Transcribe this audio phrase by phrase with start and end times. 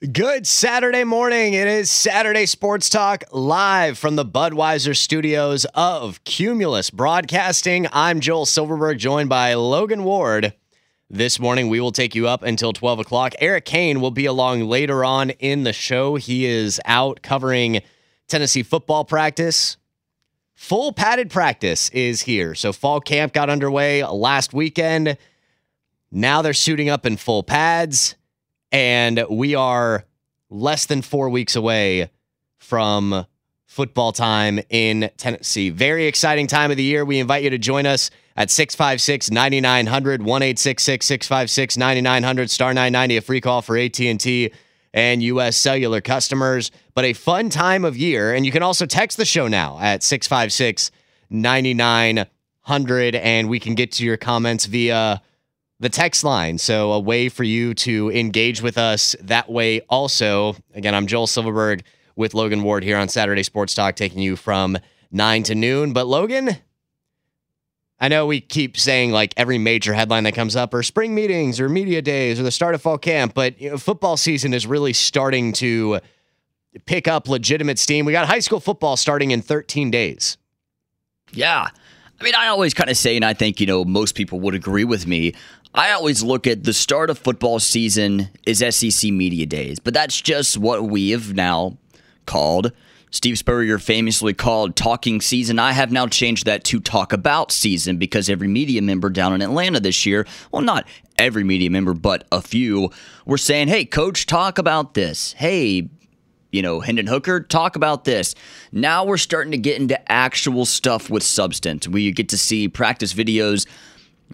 [0.00, 1.54] Good Saturday morning.
[1.54, 7.88] It is Saturday Sports Talk live from the Budweiser studios of Cumulus Broadcasting.
[7.92, 10.54] I'm Joel Silverberg, joined by Logan Ward.
[11.10, 13.34] This morning, we will take you up until 12 o'clock.
[13.40, 16.14] Eric Kane will be along later on in the show.
[16.14, 17.82] He is out covering
[18.28, 19.78] Tennessee football practice.
[20.54, 22.54] Full padded practice is here.
[22.54, 25.18] So, fall camp got underway last weekend.
[26.12, 28.14] Now they're suiting up in full pads
[28.72, 30.04] and we are
[30.50, 32.10] less than four weeks away
[32.56, 33.26] from
[33.66, 35.70] football time in Tennessee.
[35.70, 37.04] Very exciting time of the year.
[37.04, 43.20] We invite you to join us at 656 9900 1 656 9900 star 990 a
[43.20, 44.50] free call for AT&T
[44.94, 49.18] and US cellular customers but a fun time of year and you can also text
[49.18, 50.90] the show now at 656
[51.30, 55.20] 9900 and we can get to your comments via
[55.80, 56.58] the text line.
[56.58, 60.56] So, a way for you to engage with us that way also.
[60.74, 61.84] Again, I'm Joel Silverberg
[62.16, 64.78] with Logan Ward here on Saturday Sports Talk, taking you from
[65.12, 65.92] 9 to noon.
[65.92, 66.56] But, Logan,
[68.00, 71.58] I know we keep saying like every major headline that comes up or spring meetings
[71.60, 74.66] or media days or the start of fall camp, but you know, football season is
[74.66, 76.00] really starting to
[76.86, 78.04] pick up legitimate steam.
[78.04, 80.38] We got high school football starting in 13 days.
[81.32, 81.68] Yeah.
[82.20, 84.54] I mean, I always kind of say, and I think, you know, most people would
[84.54, 85.34] agree with me.
[85.78, 90.20] I always look at the start of football season is SEC Media Days, but that's
[90.20, 91.78] just what we have now
[92.26, 92.72] called.
[93.12, 95.60] Steve Spurrier famously called talking season.
[95.60, 99.40] I have now changed that to talk about season because every media member down in
[99.40, 100.84] Atlanta this year, well, not
[101.16, 102.90] every media member, but a few,
[103.24, 105.34] were saying, hey, coach, talk about this.
[105.34, 105.88] Hey,
[106.50, 108.34] you know, Hendon Hooker, talk about this.
[108.72, 111.86] Now we're starting to get into actual stuff with substance.
[111.86, 113.66] We get to see practice videos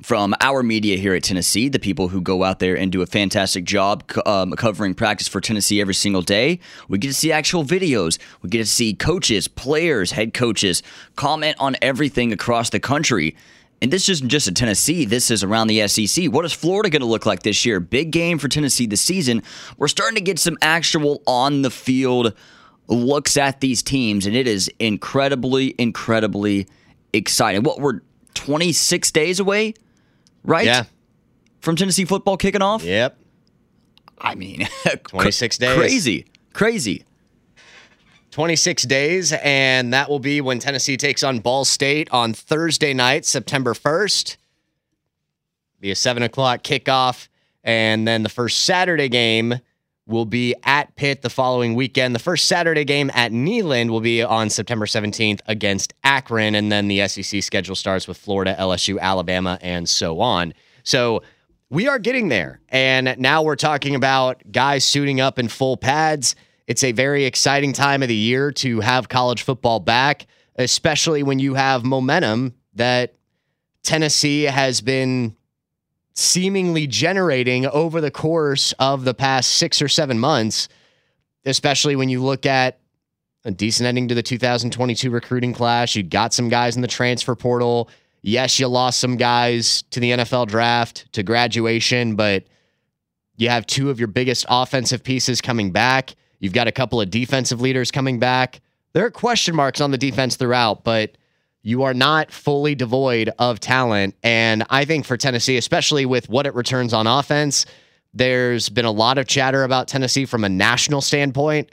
[0.03, 3.06] from our media here at Tennessee, the people who go out there and do a
[3.06, 6.59] fantastic job um, covering practice for Tennessee every single day.
[6.88, 8.19] We get to see actual videos.
[8.43, 10.82] We get to see coaches, players, head coaches
[11.16, 13.37] comment on everything across the country.
[13.81, 16.26] And this isn't just in Tennessee, this is around the SEC.
[16.26, 17.81] What is Florida going to look like this year?
[17.81, 19.43] Big game for Tennessee this season.
[19.76, 22.34] We're starting to get some actual on the field
[22.88, 26.66] looks at these teams, and it is incredibly, incredibly
[27.12, 27.62] exciting.
[27.62, 28.00] What, we're
[28.34, 29.75] 26 days away
[30.44, 30.66] right?
[30.66, 30.84] Yeah.
[31.60, 32.84] From Tennessee football kicking off?
[32.84, 33.19] Yep.
[34.19, 34.69] I mean,
[35.09, 35.77] 26 days.
[35.77, 36.27] Crazy.
[36.53, 37.05] Crazy.
[38.31, 43.25] 26 days, and that will be when Tennessee takes on Ball State on Thursday night,
[43.25, 44.37] September 1st.
[45.81, 47.28] Be a 7 o'clock kickoff,
[47.62, 49.61] and then the first Saturday game
[50.06, 52.15] will be at Pitt the following weekend.
[52.15, 56.88] The first Saturday game at Neyland will be on September 17th against Akron, and then
[56.88, 60.53] the SEC schedule starts with Florida, LSU, Alabama, and so on.
[60.82, 61.22] So
[61.70, 62.60] we are getting there.
[62.69, 66.37] And now we're talking about guys suiting up in full pads.
[66.66, 70.26] It's a very exciting time of the year to have college football back,
[70.56, 73.14] especially when you have momentum that
[73.82, 75.37] Tennessee has been
[76.14, 80.69] seemingly generating over the course of the past six or seven months,
[81.44, 82.78] especially when you look at
[83.44, 85.94] a decent ending to the 2022 recruiting class.
[85.94, 87.91] You got some guys in the transfer portal.
[88.22, 92.44] Yes, you lost some guys to the NFL draft, to graduation, but
[93.36, 96.14] you have two of your biggest offensive pieces coming back.
[96.38, 98.60] You've got a couple of defensive leaders coming back.
[98.92, 101.16] There are question marks on the defense throughout, but
[101.66, 104.14] you are not fully devoid of talent.
[104.22, 107.64] And I think for Tennessee, especially with what it returns on offense,
[108.12, 111.72] there's been a lot of chatter about Tennessee from a national standpoint.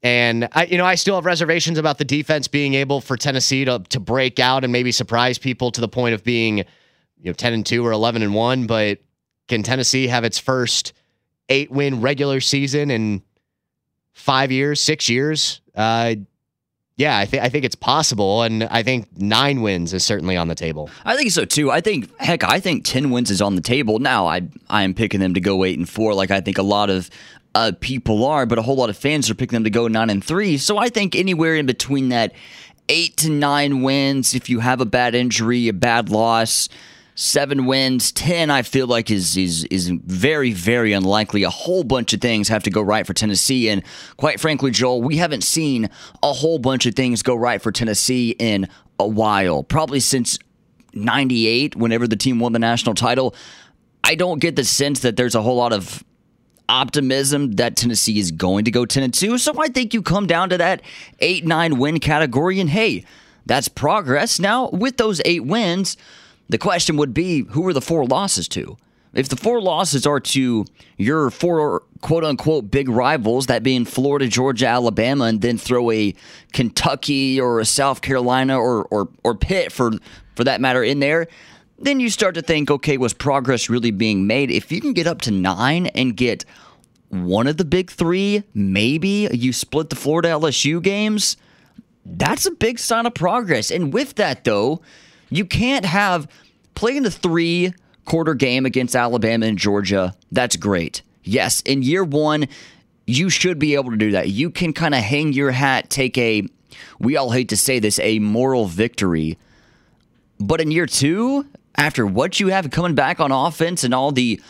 [0.00, 3.64] And I, you know, I still have reservations about the defense being able for Tennessee
[3.66, 6.64] to to break out and maybe surprise people to the point of being, you
[7.24, 8.66] know, ten and two or eleven and one.
[8.66, 9.00] But
[9.48, 10.92] can Tennessee have its first
[11.48, 13.22] eight win regular season in
[14.12, 15.60] five years, six years?
[15.74, 16.14] Uh,
[17.00, 20.48] yeah, I think I think it's possible, and I think nine wins is certainly on
[20.48, 20.90] the table.
[21.06, 21.70] I think so too.
[21.70, 23.98] I think heck, I think ten wins is on the table.
[24.00, 26.62] Now, I I am picking them to go eight and four, like I think a
[26.62, 27.08] lot of
[27.54, 30.10] uh, people are, but a whole lot of fans are picking them to go nine
[30.10, 30.58] and three.
[30.58, 32.34] So I think anywhere in between that
[32.90, 36.68] eight to nine wins, if you have a bad injury, a bad loss,
[37.20, 38.50] seven wins, ten.
[38.50, 41.42] I feel like is is is very very unlikely.
[41.42, 43.82] A whole bunch of things have to go right for Tennessee, and
[44.16, 45.90] quite frankly, Joel, we haven't seen
[46.22, 48.68] a whole bunch of things go right for Tennessee in
[48.98, 50.38] a while, probably since
[50.94, 53.34] '98, whenever the team won the national title.
[54.02, 56.02] I don't get the sense that there's a whole lot of
[56.70, 59.38] optimism that Tennessee is going to go 10 and 2.
[59.38, 60.80] So I think you come down to that
[61.18, 63.04] 8 9 win category, and hey,
[63.44, 64.40] that's progress.
[64.40, 65.96] Now, with those eight wins,
[66.50, 68.76] the question would be who are the four losses to?
[69.12, 70.64] If the four losses are to
[70.96, 76.14] your four quote unquote big rivals, that being Florida, Georgia, Alabama, and then throw a
[76.52, 79.92] Kentucky or a South Carolina or or, or Pitt for
[80.34, 81.26] for that matter in there,
[81.78, 84.50] then you start to think, okay, was progress really being made?
[84.50, 86.44] If you can get up to nine and get
[87.08, 91.36] one of the big three, maybe you split the Florida LSU games,
[92.04, 93.70] that's a big sign of progress.
[93.72, 94.80] And with that, though,
[95.30, 96.28] you can't have
[96.74, 97.72] playing the three
[98.04, 100.14] quarter game against Alabama and Georgia.
[100.32, 101.02] That's great.
[101.22, 102.48] Yes, in year one,
[103.06, 104.28] you should be able to do that.
[104.28, 106.46] You can kind of hang your hat, take a,
[106.98, 109.38] we all hate to say this, a moral victory.
[110.38, 111.46] But in year two,
[111.76, 114.40] after what you have coming back on offense and all the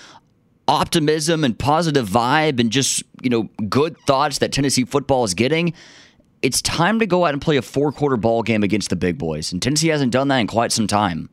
[0.69, 5.75] optimism and positive vibe and just, you know, good thoughts that Tennessee football is getting,
[6.43, 9.19] it's time to go out and play a four quarter ball game against the big
[9.19, 9.53] boys.
[9.53, 11.29] And Tennessee hasn't done that in quite some time.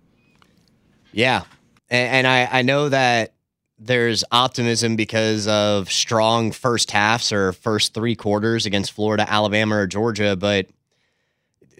[1.11, 1.43] Yeah.
[1.89, 3.33] And, and I, I know that
[3.79, 9.87] there's optimism because of strong first halves or first three quarters against Florida, Alabama, or
[9.87, 10.67] Georgia, but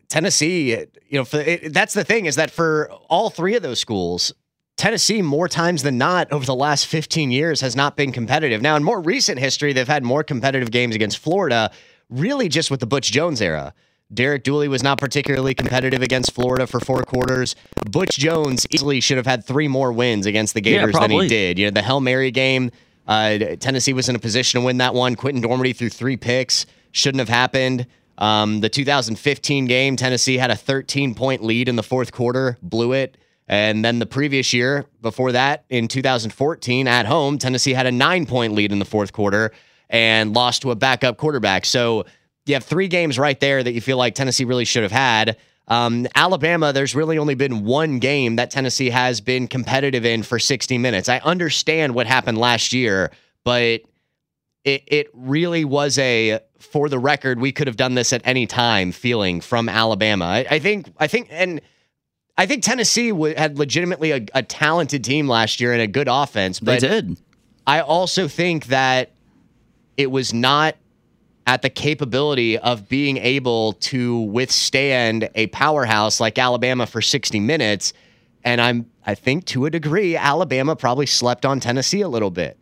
[0.10, 0.72] Tennessee,
[1.10, 4.32] you know, for, it, that's the thing is that for all three of those schools,
[4.78, 8.62] Tennessee, more times than not over the last 15 years, has not been competitive.
[8.62, 11.72] Now, in more recent history, they've had more competitive games against Florida,
[12.10, 13.74] really just with the Butch Jones era.
[14.14, 17.56] Derek Dooley was not particularly competitive against Florida for four quarters.
[17.90, 21.28] Butch Jones easily should have had three more wins against the Gators yeah, than he
[21.28, 21.60] did.
[21.60, 22.72] You know, the Hail Mary game,
[23.06, 25.16] uh, Tennessee was in a position to win that one.
[25.16, 26.66] Quinten Dormady threw three picks.
[26.92, 27.86] Shouldn't have happened.
[28.18, 32.94] Um, the 2015 game, Tennessee had a 13 point lead in the fourth quarter, blew
[32.94, 33.18] it.
[33.50, 38.26] And then the previous year, before that, in 2014 at home, Tennessee had a nine
[38.26, 39.52] point lead in the fourth quarter
[39.90, 41.66] and lost to a backup quarterback.
[41.66, 42.06] So
[42.46, 45.38] you have three games right there that you feel like Tennessee really should have had.
[45.68, 50.40] Um, Alabama, there's really only been one game that Tennessee has been competitive in for
[50.40, 51.10] 60 minutes.
[51.10, 53.12] I understand what happened last year,
[53.44, 53.82] but
[54.64, 58.48] it, it really was a for the record we could have done this at any
[58.48, 60.26] time feeling from Alabama.
[60.26, 61.62] I, I think I think and
[62.38, 66.08] I think Tennessee w- had legitimately a, a, talented team last year and a good
[66.08, 66.60] offense.
[66.60, 67.18] But they did.
[67.66, 69.12] I also think that
[69.98, 70.76] it was not
[71.48, 77.94] at the capability of being able to withstand a powerhouse like Alabama for 60 minutes.
[78.44, 82.58] And I'm I think to a degree, Alabama probably slept on Tennessee a little bit.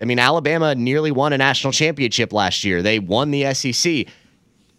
[0.00, 2.82] I mean, Alabama nearly won a national championship last year.
[2.82, 4.06] They won the SEC.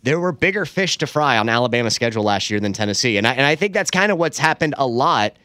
[0.01, 3.17] There were bigger fish to fry on Alabama's schedule last year than Tennessee.
[3.17, 5.35] And I, and I think that's kind of what's happened a lot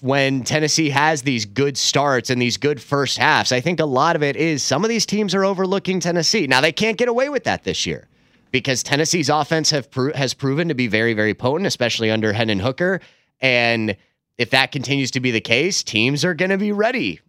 [0.00, 3.52] when Tennessee has these good starts and these good first halves.
[3.52, 6.46] I think a lot of it is some of these teams are overlooking Tennessee.
[6.46, 8.08] Now, they can't get away with that this year
[8.50, 12.58] because Tennessee's offense have pro- has proven to be very, very potent, especially under Hendon
[12.58, 13.00] Hooker.
[13.40, 13.96] And
[14.38, 17.20] if that continues to be the case, teams are going to be ready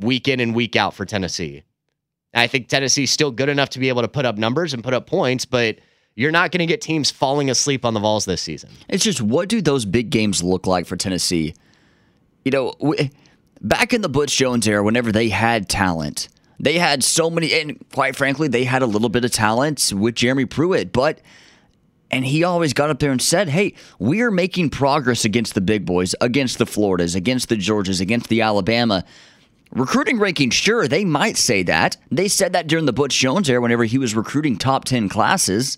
[0.00, 1.62] week in and week out for Tennessee.
[2.34, 4.92] I think Tennessee's still good enough to be able to put up numbers and put
[4.92, 5.78] up points, but
[6.16, 8.70] you're not going to get teams falling asleep on the Vols this season.
[8.88, 11.54] It's just what do those big games look like for Tennessee?
[12.44, 13.10] You know, we,
[13.60, 16.28] back in the Butch Jones era, whenever they had talent,
[16.60, 20.14] they had so many, and quite frankly, they had a little bit of talent with
[20.14, 21.20] Jeremy Pruitt, but.
[22.10, 25.60] And he always got up there and said, Hey, we are making progress against the
[25.60, 29.04] big boys, against the Floridas, against the Georgias, against the Alabama.
[29.72, 31.96] Recruiting ranking, sure, they might say that.
[32.12, 35.76] They said that during the Butch Jones era whenever he was recruiting top 10 classes.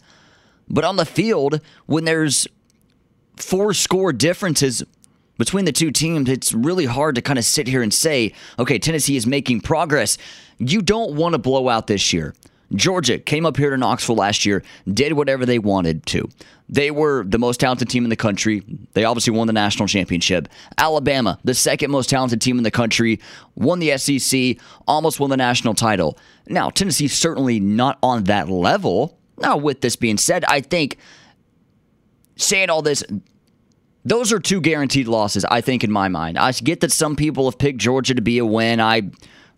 [0.69, 2.47] But on the field, when there's
[3.37, 4.83] four score differences
[5.39, 8.79] between the two teams, it's really hard to kind of sit here and say, okay,
[8.79, 10.19] Tennessee is making progress.
[10.59, 12.35] You don't want to blow out this year.
[12.75, 14.63] Georgia came up here to Knoxville last year,
[14.93, 16.29] did whatever they wanted to.
[16.69, 18.65] They were the most talented team in the country.
[18.95, 20.49] They obviously won the national championship.
[20.77, 23.21] Alabama, the second most talented team in the country,
[23.55, 24.57] won the SEC,
[24.89, 26.19] almost won the national title.
[26.49, 29.17] Now, Tennessee's certainly not on that level.
[29.39, 30.97] Now, with this being said, I think
[32.35, 33.05] saying all this,
[34.07, 36.39] those are two guaranteed losses, I think, in my mind.
[36.39, 38.81] I get that some people have picked Georgia to be a win.
[38.81, 39.11] I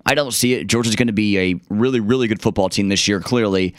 [0.06, 0.66] I don't see it.
[0.66, 3.74] Georgia's going to be a really, really good football team this year, clearly.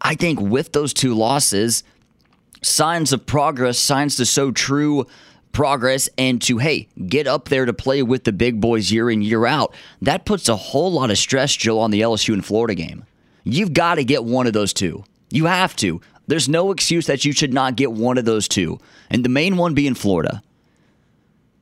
[0.00, 1.84] I think with those two losses,
[2.62, 5.06] signs of progress, signs to show true
[5.52, 9.20] progress and to, hey, get up there to play with the big boys year in,
[9.20, 12.74] year out, that puts a whole lot of stress, Joe, on the LSU and Florida
[12.74, 13.04] game.
[13.44, 15.04] You've got to get one of those two.
[15.30, 16.00] You have to.
[16.26, 18.78] There's no excuse that you should not get one of those two.
[19.10, 20.42] And the main one being Florida.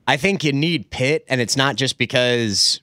[0.07, 2.81] I think you need Pitt, and it's not just because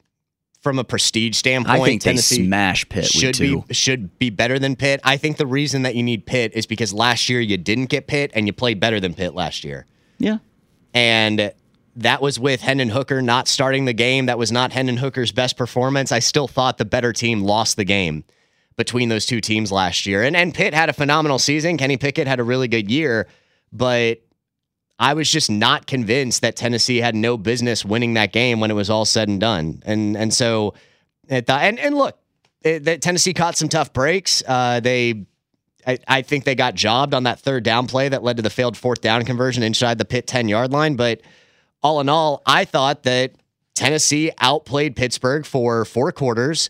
[0.62, 4.60] from a prestige standpoint, I think Tennessee they smash Pitt should be should be better
[4.60, 5.00] than Pitt.
[5.04, 8.08] I think the reason that you need Pitt is because last year you didn't get
[8.08, 9.86] Pitt and you played better than Pitt last year.
[10.18, 10.40] Yeah.
[10.94, 11.54] And
[11.96, 14.26] that was with Hendon Hooker not starting the game.
[14.26, 16.12] That was not Hendon Hooker's best performance.
[16.12, 18.24] I still thought the better team lost the game
[18.80, 20.24] between those two teams last year.
[20.24, 21.78] And and Pitt had a phenomenal season.
[21.78, 23.28] Kenny Pickett had a really good year,
[23.74, 24.22] but
[24.98, 28.76] I was just not convinced that Tennessee had no business winning that game when it
[28.76, 29.84] was all said and done.
[29.86, 30.76] And and so,
[31.28, 32.18] it, and and look,
[32.62, 34.42] it, that Tennessee caught some tough breaks.
[34.48, 35.26] Uh, they,
[35.86, 38.50] I, I think they got jobbed on that third down play that led to the
[38.50, 40.96] failed fourth down conversion inside the Pitt ten yard line.
[40.96, 41.20] But
[41.84, 43.34] all in all, I thought that
[43.76, 46.70] Tennessee outplayed Pittsburgh for four quarters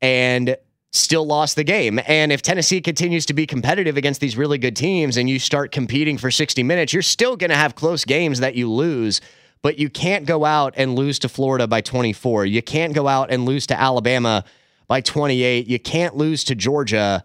[0.00, 0.56] and
[0.92, 2.00] still lost the game.
[2.06, 5.70] And if Tennessee continues to be competitive against these really good teams and you start
[5.70, 9.20] competing for 60 minutes, you're still going to have close games that you lose.
[9.60, 12.46] But you can't go out and lose to Florida by 24.
[12.46, 14.44] You can't go out and lose to Alabama
[14.86, 15.66] by 28.
[15.66, 17.24] You can't lose to Georgia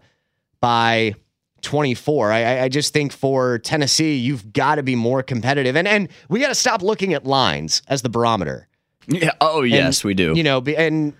[0.60, 1.14] by
[1.62, 2.32] 24.
[2.32, 5.76] I, I just think for Tennessee, you've got to be more competitive.
[5.76, 8.68] And and we got to stop looking at lines as the barometer.
[9.06, 9.32] Yeah.
[9.40, 10.34] Oh, yes, And, we do.
[10.34, 11.14] You know, and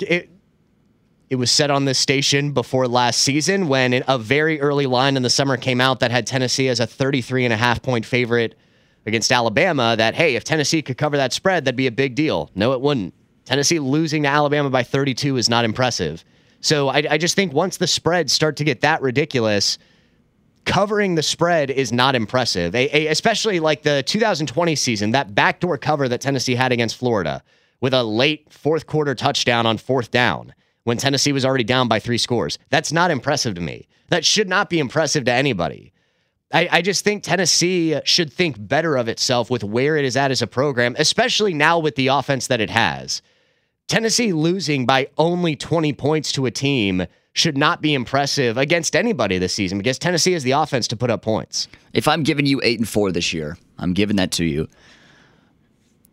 [0.00, 0.30] it,
[1.32, 5.22] it was said on this station before last season when a very early line in
[5.22, 8.54] the summer came out that had Tennessee as a 33 and a half point favorite
[9.06, 12.50] against Alabama that, hey, if Tennessee could cover that spread, that'd be a big deal.
[12.54, 13.14] No, it wouldn't.
[13.46, 16.22] Tennessee losing to Alabama by 32 is not impressive.
[16.60, 19.78] So I, I just think once the spreads start to get that ridiculous,
[20.66, 25.78] covering the spread is not impressive, a, a, especially like the 2020 season, that backdoor
[25.78, 27.42] cover that Tennessee had against Florida
[27.80, 30.52] with a late fourth quarter touchdown on fourth down
[30.84, 32.58] when Tennessee was already down by three scores.
[32.70, 33.88] That's not impressive to me.
[34.08, 35.92] That should not be impressive to anybody.
[36.52, 40.30] I, I, just think Tennessee should think better of itself with where it is at
[40.30, 43.22] as a program, especially now with the offense that it has.
[43.88, 49.38] Tennessee losing by only 20 points to a team should not be impressive against anybody
[49.38, 51.68] this season because Tennessee has the offense to put up points.
[51.94, 54.68] If I'm giving you eight and four this year, I'm giving that to you.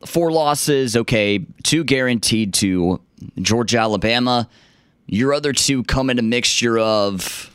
[0.06, 3.02] Four losses, okay, two guaranteed to
[3.42, 4.48] Georgia, Alabama.
[5.08, 7.46] Your other two come in a mixture of.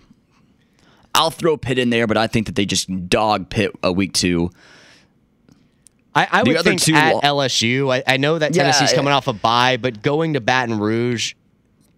[1.14, 4.12] I'll throw Pitt in there, but I think that they just dog Pitt a week
[4.12, 4.50] two.
[6.14, 7.92] I, I would think two at LSU.
[7.92, 11.34] I, I know that Tennessee's I- coming off a bye, but going to Baton Rouge,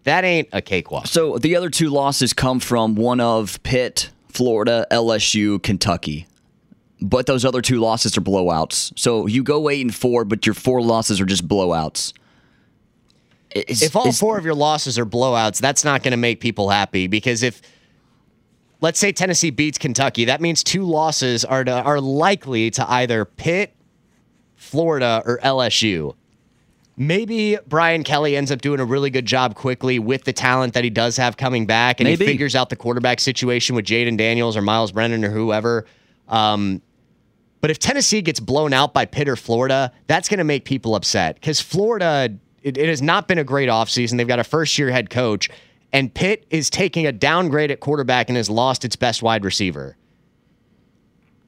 [0.05, 1.07] that ain't a cakewalk.
[1.07, 6.27] So the other two losses come from one of Pitt, Florida, LSU, Kentucky.
[7.01, 8.99] But those other two losses are blowouts.
[8.99, 12.13] So you go eight and four, but your four losses are just blowouts.
[13.55, 16.41] Is- if all is- four of your losses are blowouts, that's not going to make
[16.41, 17.61] people happy because if
[18.81, 23.25] let's say Tennessee beats Kentucky, that means two losses are to, are likely to either
[23.25, 23.75] Pitt,
[24.55, 26.15] Florida, or LSU.
[26.99, 30.83] Maybe Brian Kelly ends up doing a really good job quickly with the talent that
[30.85, 32.25] he does have coming back, and Maybe.
[32.25, 35.85] he figures out the quarterback situation with Jayden Daniels or Myles Brennan or whoever.
[36.29, 36.81] Um,
[37.61, 40.95] but if Tennessee gets blown out by Pitt or Florida, that's going to make people
[40.95, 44.19] upset because Florida, it, it has not been a great offseason.
[44.19, 45.49] They've got a first year head coach,
[45.93, 49.97] and Pitt is taking a downgrade at quarterback and has lost its best wide receiver.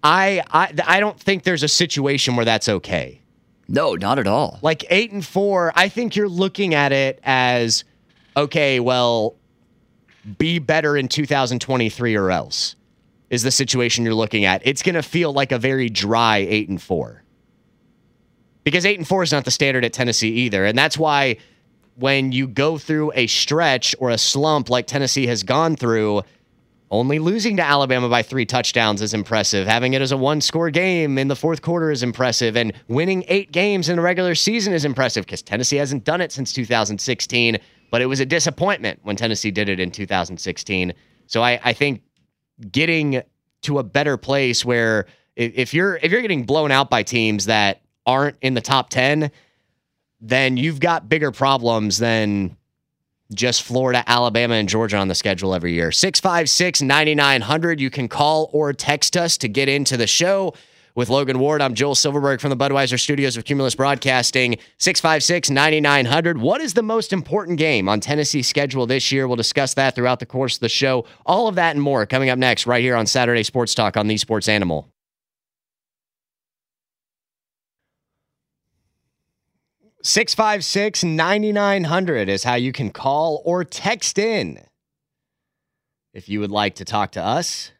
[0.02, 3.20] I, I, I don't think there's a situation where that's okay.
[3.68, 4.58] no, not at all.
[4.62, 7.84] Like eight and four, I think you're looking at it as
[8.36, 9.34] okay, well,
[10.38, 12.76] be better in 2023 or else
[13.30, 14.62] is the situation you're looking at.
[14.64, 17.22] It's going to feel like a very dry eight and four
[18.64, 20.66] because eight and four is not the standard at Tennessee either.
[20.66, 21.38] And that's why
[21.96, 26.22] when you go through a stretch or a slump like Tennessee has gone through,
[26.90, 29.66] only losing to Alabama by three touchdowns is impressive.
[29.66, 32.56] Having it as a one score game in the fourth quarter is impressive.
[32.56, 36.30] And winning eight games in the regular season is impressive because Tennessee hasn't done it
[36.30, 37.58] since 2016.
[37.90, 40.92] But it was a disappointment when Tennessee did it in 2016.
[41.26, 42.02] So I, I think
[42.70, 43.22] getting
[43.62, 47.80] to a better place where if you're if you're getting blown out by teams that
[48.06, 49.30] aren't in the top 10,
[50.20, 52.56] then you've got bigger problems than
[53.34, 55.92] just Florida, Alabama, and Georgia on the schedule every year.
[55.92, 57.80] 656 9900.
[57.80, 60.54] You can call or text us to get into the show.
[60.94, 64.58] With Logan Ward, I'm Joel Silverberg from the Budweiser Studios of Cumulus Broadcasting.
[64.78, 66.38] 656 9900.
[66.38, 69.26] What is the most important game on Tennessee's schedule this year?
[69.26, 71.04] We'll discuss that throughout the course of the show.
[71.26, 74.06] All of that and more coming up next, right here on Saturday Sports Talk on
[74.06, 74.88] the Sports Animal.
[80.02, 84.64] Six five six ninety nine hundred is how you can call or text in
[86.14, 87.72] if you would like to talk to us.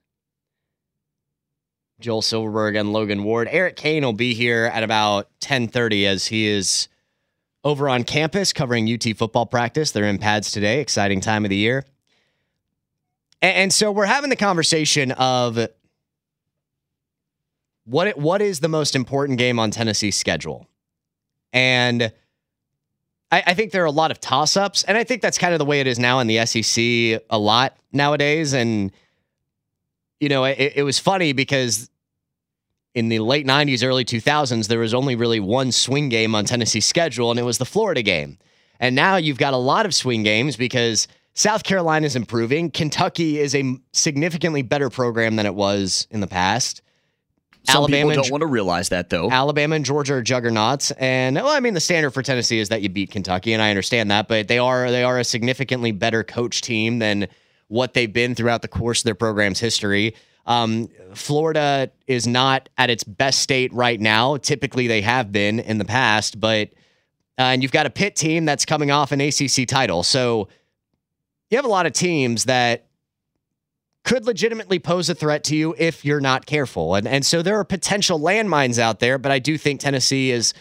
[2.01, 3.49] Joel Silverberg and Logan Ward.
[3.51, 6.89] Eric Kane will be here at about 1030 as he is
[7.65, 9.91] over on campus covering UT football practice.
[9.91, 10.81] They're in pads today.
[10.81, 11.85] Exciting time of the year.
[13.41, 15.69] And, so we're having the conversation of
[17.85, 20.67] what what is the most important game on Tennessee's schedule?
[21.53, 22.13] And
[23.31, 25.53] I, I think there are a lot of toss ups, and I think that's kind
[25.53, 28.55] of the way it is now in the SEC a lot nowadays.
[28.55, 28.91] And
[30.21, 31.91] you know, it, it was funny because
[32.95, 36.87] in the late 90s, early 2000s, there was only really one swing game on Tennessee's
[36.87, 38.39] schedule, and it was the Florida game.
[38.81, 42.71] And now you've got a lot of swing games because South Carolina is improving.
[42.71, 46.83] Kentucky is a significantly better program than it was in the past.
[47.65, 49.31] Some Alabama people don't want to realize that, though.
[49.31, 52.83] Alabama and Georgia are juggernauts, and well, I mean, the standard for Tennessee is that
[52.83, 56.25] you beat Kentucky, and I understand that, but they are they are a significantly better
[56.25, 57.29] coach team than
[57.69, 60.15] what they've been throughout the course of their program's history.
[60.47, 64.39] Um, Florida is not at its best state right now.
[64.39, 66.71] Typically, they have been in the past, but
[67.39, 70.49] uh, and you've got a Pitt team that's coming off an ACC title, so
[71.51, 72.87] you have a lot of teams that
[74.05, 76.95] could legitimately pose a threat to you if you're not careful.
[76.95, 80.55] And and so there are potential landmines out there, but I do think Tennessee is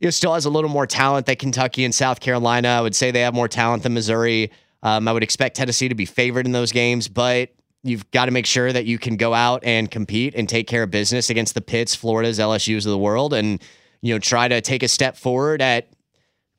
[0.00, 2.68] you know, still has a little more talent than Kentucky and South Carolina.
[2.68, 4.50] I would say they have more talent than Missouri.
[4.86, 7.50] Um, I would expect Tennessee to be favored in those games, but
[7.82, 10.84] you've got to make sure that you can go out and compete and take care
[10.84, 13.60] of business against the Pitts, Florida's, LSU's of the world, and
[14.00, 15.88] you know try to take a step forward at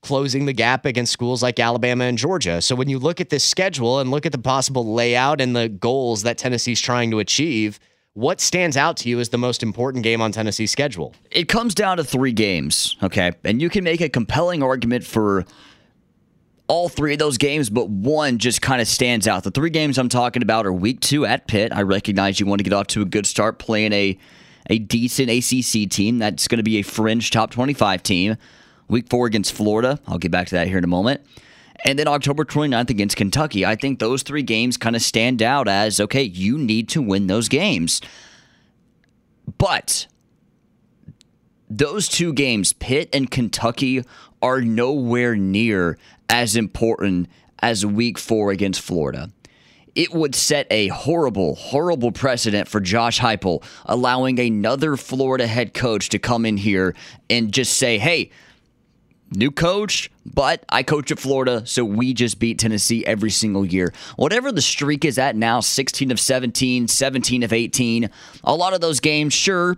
[0.02, 2.62] closing the gap against schools like Alabama and Georgia.
[2.62, 5.70] So when you look at this schedule and look at the possible layout and the
[5.70, 7.80] goals that Tennessee's trying to achieve,
[8.12, 11.16] what stands out to you as the most important game on Tennessee's schedule?
[11.32, 13.32] It comes down to three games, okay?
[13.46, 15.46] And you can make a compelling argument for
[16.68, 19.44] all three of those games, but one just kind of stands out.
[19.44, 21.72] The three games I'm talking about are week two at Pitt.
[21.74, 24.18] I recognize you want to get off to a good start playing a,
[24.70, 26.18] a decent ACC team.
[26.18, 28.36] That's going to be a fringe top 25 team.
[28.90, 30.00] Week four against Florida.
[30.08, 31.22] I'll get back to that here in a moment.
[31.86, 33.66] And then October 29th against Kentucky.
[33.66, 37.28] I think those three games kind of stand out as okay, you need to win
[37.28, 38.02] those games.
[39.58, 40.08] But
[41.70, 44.04] those two games, Pitt and Kentucky,
[44.42, 45.98] are nowhere near
[46.30, 47.28] as important
[47.60, 49.32] as week four against Florida.
[49.96, 56.10] It would set a horrible, horrible precedent for Josh Heupel, allowing another Florida head coach
[56.10, 56.96] to come in here
[57.32, 58.30] and just say, hey,
[59.32, 63.94] new coach, but I coach at Florida, so we just beat Tennessee every single year.
[64.16, 68.10] Whatever the streak is at now 16 of 17, 17 of 18,
[68.44, 69.78] a lot of those games, sure,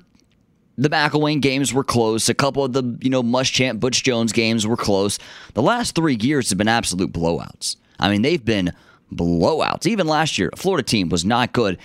[0.79, 2.29] the McElwain games were close.
[2.29, 5.19] A couple of the, you know, Muschamp Butch Jones games were close.
[5.53, 7.75] The last three years have been absolute blowouts.
[7.99, 8.71] I mean, they've been
[9.13, 9.85] blowouts.
[9.85, 11.77] Even last year, Florida team was not good.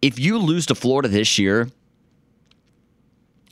[0.00, 1.68] If you lose to Florida this year,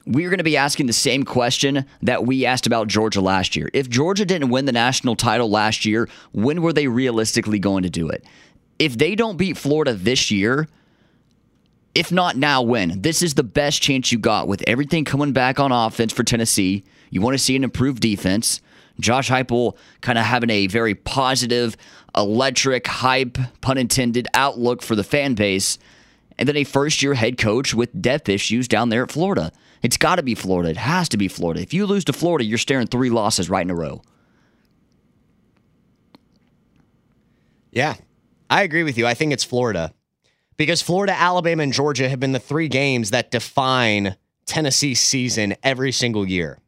[0.07, 3.71] we're going to be asking the same question that we asked about Georgia last year.
[3.73, 7.91] If Georgia didn't win the national title last year, when were they realistically going to
[7.91, 8.25] do it?
[8.79, 10.69] If they don't beat Florida this year,
[11.95, 13.01] if not now, when?
[13.03, 16.85] This is the best chance you got with everything coming back on offense for Tennessee.
[17.11, 18.61] You want to see an improved defense.
[18.99, 21.77] Josh Heupel kind of having a very positive,
[22.17, 25.79] electric, hype, pun intended, outlook for the fan base.
[26.37, 29.53] And then a first year head coach with depth issues down there at Florida.
[29.83, 30.71] It's got to be Florida.
[30.71, 31.61] It has to be Florida.
[31.61, 34.03] If you lose to Florida, you're staring three losses right in a row.
[37.71, 37.97] Yeah,
[38.51, 39.07] I agree with you.
[39.07, 39.93] I think it's Florida
[40.57, 45.93] because Florida, Alabama, and Georgia have been the three games that define Tennessee's season every
[45.93, 46.59] single year.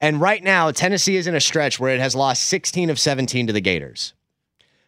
[0.00, 3.46] And right now, Tennessee is in a stretch where it has lost 16 of 17
[3.46, 4.14] to the Gators.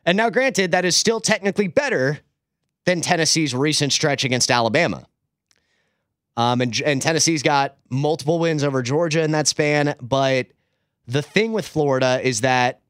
[0.05, 2.19] And now, granted, that is still technically better
[2.85, 5.07] than Tennessee's recent stretch against Alabama.
[6.37, 9.95] Um, and, and Tennessee's got multiple wins over Georgia in that span.
[10.01, 10.49] But
[11.07, 12.81] the thing with Florida is that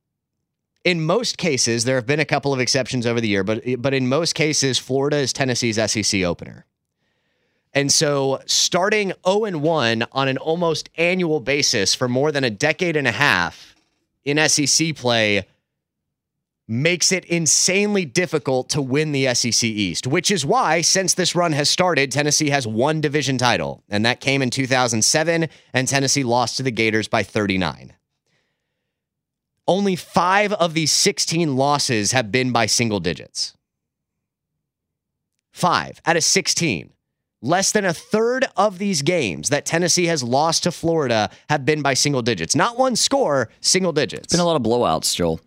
[0.84, 3.94] in most cases, there have been a couple of exceptions over the year, but but
[3.94, 6.66] in most cases, Florida is Tennessee's SEC opener.
[7.72, 12.50] And so starting 0 and 1 on an almost annual basis for more than a
[12.50, 13.74] decade and a half
[14.24, 15.44] in SEC play
[16.68, 21.52] makes it insanely difficult to win the SEC East, which is why since this run
[21.52, 26.56] has started, Tennessee has one division title, and that came in 2007 and Tennessee lost
[26.56, 27.92] to the Gators by 39.
[29.66, 33.56] Only five of these 16 losses have been by single digits.
[35.52, 36.94] Five out of 16
[37.44, 41.82] less than a third of these games that Tennessee has lost to Florida have been
[41.82, 42.56] by single digits.
[42.56, 44.24] Not one score, single digits.
[44.24, 45.40] It's been a lot of blowouts, Joel.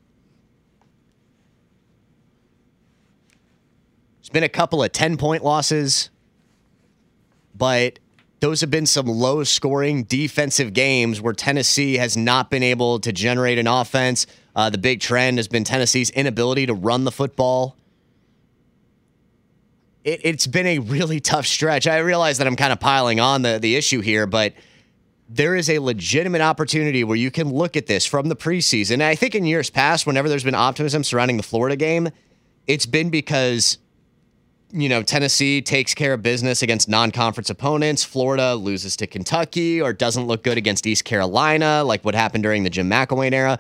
[4.20, 6.12] There's been a couple of 10 point losses,
[7.56, 7.98] but
[8.40, 13.12] those have been some low scoring defensive games where Tennessee has not been able to
[13.12, 14.28] generate an offense.
[14.56, 17.78] Uh, the big trend has been Tennessee's inability to run the football
[20.08, 21.86] it, it's been a really tough stretch.
[21.86, 24.54] I realize that I'm kind of piling on the, the issue here, but
[25.30, 29.02] there is a legitimate opportunity where you can look at this from the preseason.
[29.02, 32.10] I think in years past, whenever there's been optimism surrounding the Florida game,
[32.66, 33.78] it's been because
[34.72, 38.04] you know Tennessee takes care of business against non-conference opponents.
[38.04, 42.64] Florida loses to Kentucky or doesn't look good against East Carolina, like what happened during
[42.64, 43.60] the Jim McElwain era.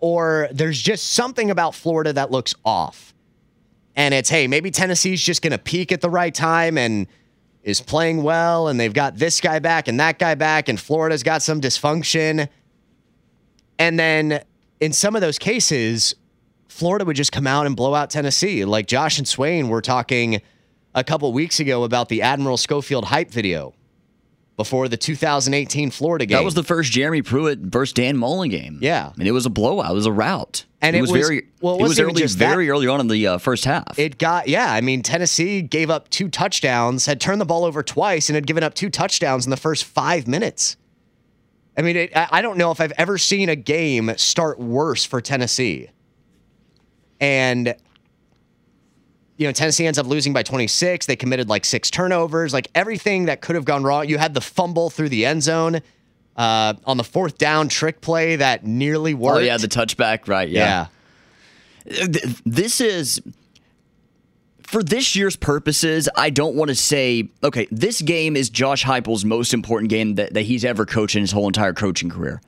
[0.00, 3.14] Or there's just something about Florida that looks off
[3.96, 7.06] and it's hey, maybe Tennessee's just going to peak at the right time and
[7.62, 11.22] is playing well and they've got this guy back and that guy back and Florida's
[11.22, 12.48] got some dysfunction.
[13.78, 14.44] And then
[14.80, 16.14] in some of those cases,
[16.74, 18.64] Florida would just come out and blow out Tennessee.
[18.64, 20.42] Like Josh and Swain were talking
[20.92, 23.74] a couple weeks ago about the Admiral Schofield hype video
[24.56, 26.36] before the 2018 Florida game.
[26.36, 28.80] That was the first Jeremy Pruitt versus Dan Mullen game.
[28.82, 29.92] Yeah, and it was a blowout.
[29.92, 30.64] It was a rout.
[30.82, 31.76] And it, it was, was, very well.
[31.76, 33.96] It, it was early, very early on in the uh, first half.
[33.96, 34.72] It got yeah.
[34.72, 38.48] I mean, Tennessee gave up two touchdowns, had turned the ball over twice, and had
[38.48, 40.76] given up two touchdowns in the first five minutes.
[41.78, 45.20] I mean, it, I don't know if I've ever seen a game start worse for
[45.20, 45.90] Tennessee.
[47.20, 47.74] And
[49.36, 51.06] you know, Tennessee ends up losing by 26.
[51.06, 54.08] They committed like six turnovers, like everything that could have gone wrong.
[54.08, 55.80] You had the fumble through the end zone
[56.36, 59.38] uh, on the fourth down trick play that nearly worked.
[59.38, 60.48] Oh, yeah, the touchback, right.
[60.48, 60.86] Yeah.
[61.86, 62.06] yeah.
[62.44, 63.20] This is.
[64.62, 69.24] For this year's purposes, I don't want to say, okay, this game is Josh Heupel's
[69.24, 72.40] most important game that, that he's ever coached in his whole entire coaching career.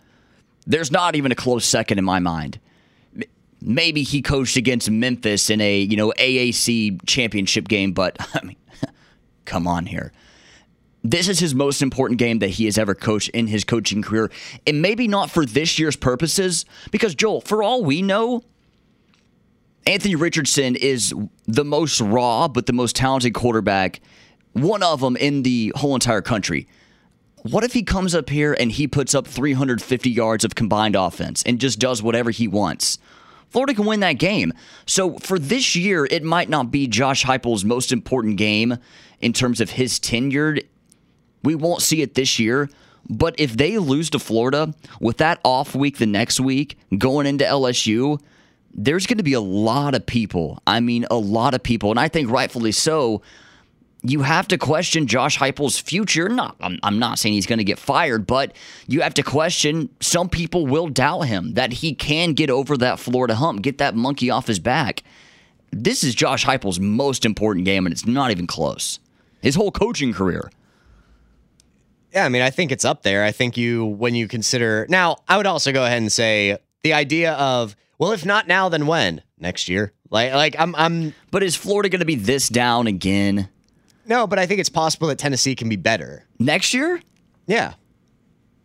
[0.66, 2.58] There's not even a close second in my mind
[3.60, 8.56] maybe he coached against Memphis in a you know AAC championship game, but I mean,
[9.44, 10.12] come on here.
[11.02, 14.30] This is his most important game that he has ever coached in his coaching career,
[14.66, 18.42] and maybe not for this year's purposes, because Joel, for all we know,
[19.86, 21.14] Anthony Richardson is
[21.46, 24.00] the most raw but the most talented quarterback,
[24.52, 26.66] one of them in the whole entire country.
[27.42, 31.44] What if he comes up here and he puts up 350 yards of combined offense
[31.44, 32.98] and just does whatever he wants?
[33.50, 34.52] Florida can win that game.
[34.86, 38.76] So for this year, it might not be Josh Heupel's most important game
[39.20, 40.58] in terms of his tenure.
[41.42, 42.68] We won't see it this year.
[43.08, 47.44] But if they lose to Florida with that off week the next week, going into
[47.44, 48.20] LSU,
[48.74, 50.60] there's going to be a lot of people.
[50.66, 53.22] I mean, a lot of people, and I think rightfully so,
[54.08, 56.28] you have to question Josh Heupel's future.
[56.28, 58.54] Not, I'm, I'm not saying he's going to get fired, but
[58.86, 59.88] you have to question.
[60.00, 63.94] Some people will doubt him that he can get over that Florida hump, get that
[63.94, 65.02] monkey off his back.
[65.72, 69.00] This is Josh Heupel's most important game, and it's not even close.
[69.42, 70.50] His whole coaching career.
[72.12, 73.24] Yeah, I mean, I think it's up there.
[73.24, 76.92] I think you, when you consider now, I would also go ahead and say the
[76.92, 79.22] idea of, well, if not now, then when?
[79.38, 79.92] Next year.
[80.10, 81.14] Like, like I'm, I'm.
[81.30, 83.48] But is Florida going to be this down again?
[84.06, 87.00] No, but I think it's possible that Tennessee can be better next year.
[87.46, 87.74] Yeah.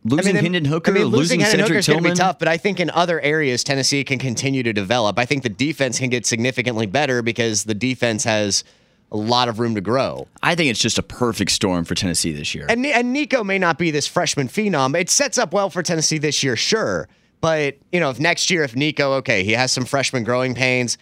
[0.04, 2.16] Losing I mean, Hendon Hooker, I mean, losing, losing Hendon Hooker is going to be
[2.16, 5.20] tough, but I think in other areas Tennessee can continue to develop.
[5.20, 8.64] I think the defense can get significantly better because the defense has
[9.12, 10.28] a lot of room to grow.
[10.42, 12.66] I think it's just a perfect storm for Tennessee this year.
[12.68, 15.00] And, and Nico may not be this freshman phenom.
[15.00, 17.08] It sets up well for Tennessee this year, sure.
[17.42, 20.98] But, you know, if next year, if Nico, okay, he has some freshman growing pains,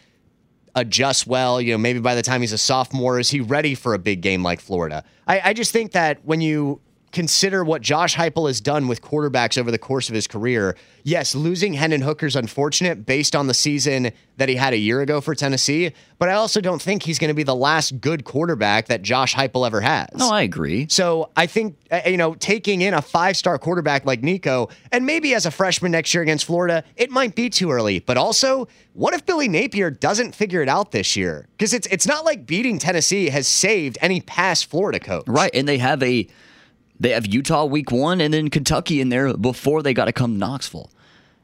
[0.79, 1.61] adjust well.
[1.61, 4.21] You know, maybe by the time he's a sophomore, is he ready for a big
[4.21, 5.03] game like Florida?
[5.27, 9.57] I, I just think that when you consider what Josh Heupel has done with quarterbacks
[9.57, 14.11] over the course of his career, yes, losing Hendon Hooker's unfortunate based on the season
[14.37, 17.29] that he had a year ago for Tennessee, but I also don't think he's going
[17.29, 20.07] to be the last good quarterback that Josh Heupel ever has.
[20.15, 20.87] No, I agree.
[20.89, 25.05] So I think, uh, you know, taking in a five star quarterback like Nico, and
[25.05, 27.99] maybe as a freshman next year against Florida, it might be too early.
[27.99, 31.47] But also, what if Billy Napier doesn't figure it out this year?
[31.51, 35.25] Because it's, it's not like beating Tennessee has saved any past Florida coach.
[35.27, 35.51] Right.
[35.53, 36.27] And they have a
[36.99, 40.37] they have Utah week one and then Kentucky in there before they got to come
[40.37, 40.89] Knoxville.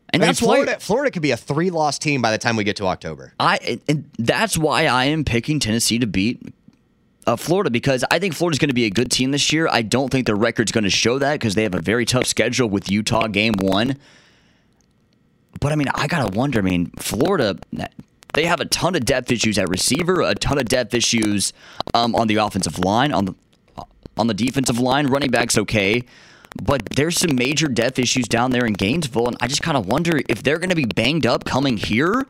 [0.09, 2.37] And I mean, that's Florida, why Florida could be a three loss team by the
[2.37, 3.33] time we get to October.
[3.39, 6.53] I and that's why I am picking Tennessee to beat
[7.25, 9.67] uh, Florida because I think Florida's going to be a good team this year.
[9.69, 12.27] I don't think their record's going to show that because they have a very tough
[12.27, 13.97] schedule with Utah game one.
[15.59, 16.59] But I mean, I gotta wonder.
[16.59, 17.57] I mean, Florida
[18.33, 21.53] They have a ton of depth issues at receiver, a ton of depth issues
[21.93, 23.33] um, on the offensive line, on the
[24.17, 25.07] on the defensive line.
[25.07, 26.03] Running backs okay,
[26.61, 29.85] but there's some major depth issues down there in Gainesville, and I just kind of
[29.85, 32.25] wonder if they're going to be banged up coming here.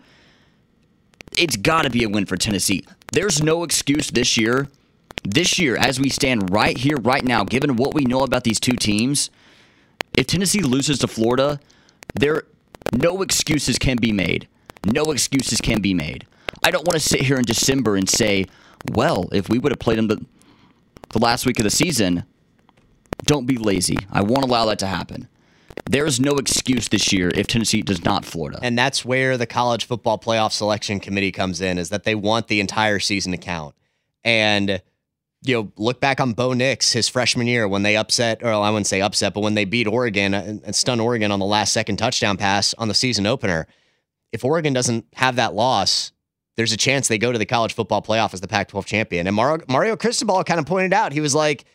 [1.37, 2.85] It's got to be a win for Tennessee.
[3.11, 4.67] There's no excuse this year.
[5.23, 8.59] This year, as we stand right here, right now, given what we know about these
[8.59, 9.31] two teams,
[10.15, 11.59] if Tennessee loses to Florida,
[12.13, 12.43] there
[12.93, 14.47] no excuses can be made.
[14.85, 16.27] No excuses can be made.
[16.63, 18.45] I don't want to sit here in December and say,
[18.91, 20.23] well, if we would have played them the,
[21.09, 22.25] the last week of the season,
[23.23, 23.97] don't be lazy.
[24.11, 25.27] I won't allow that to happen.
[25.87, 28.59] There is no excuse this year if Tennessee does not Florida.
[28.61, 32.47] And that's where the college football playoff selection committee comes in is that they want
[32.47, 33.75] the entire season to count.
[34.23, 34.81] And
[35.43, 38.69] you know, look back on Bo Nix his freshman year when they upset, or I
[38.71, 41.97] wouldn't say upset, but when they beat Oregon and stun Oregon on the last second
[41.97, 43.67] touchdown pass on the season opener.
[44.31, 46.11] If Oregon doesn't have that loss,
[46.55, 49.27] there's a chance they go to the college football playoff as the Pac 12 champion.
[49.27, 51.65] And Mario, Mario Cristobal kind of pointed out, he was like,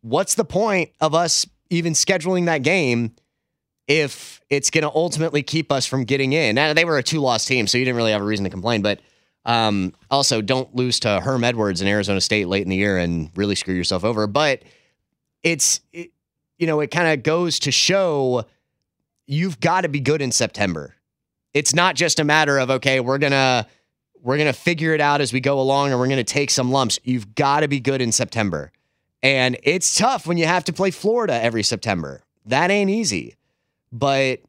[0.00, 3.14] what's the point of us even scheduling that game
[3.88, 6.54] if it's going to ultimately keep us from getting in?
[6.54, 8.50] Now, they were a two loss team, so you didn't really have a reason to
[8.50, 8.80] complain.
[8.80, 9.00] But
[9.44, 13.30] um, also, don't lose to Herm Edwards in Arizona State late in the year and
[13.34, 14.26] really screw yourself over.
[14.26, 14.62] But
[15.42, 16.10] it's, it,
[16.58, 18.44] you know, it kind of goes to show
[19.26, 20.94] you've got to be good in September.
[21.54, 23.66] It's not just a matter of, okay, we're going to,
[24.22, 26.50] we're going to figure it out as we go along and we're going to take
[26.50, 26.98] some lumps.
[27.02, 28.70] You've got to be good in September.
[29.22, 32.22] And it's tough when you have to play Florida every September.
[32.46, 33.36] That ain't easy.
[33.92, 34.40] But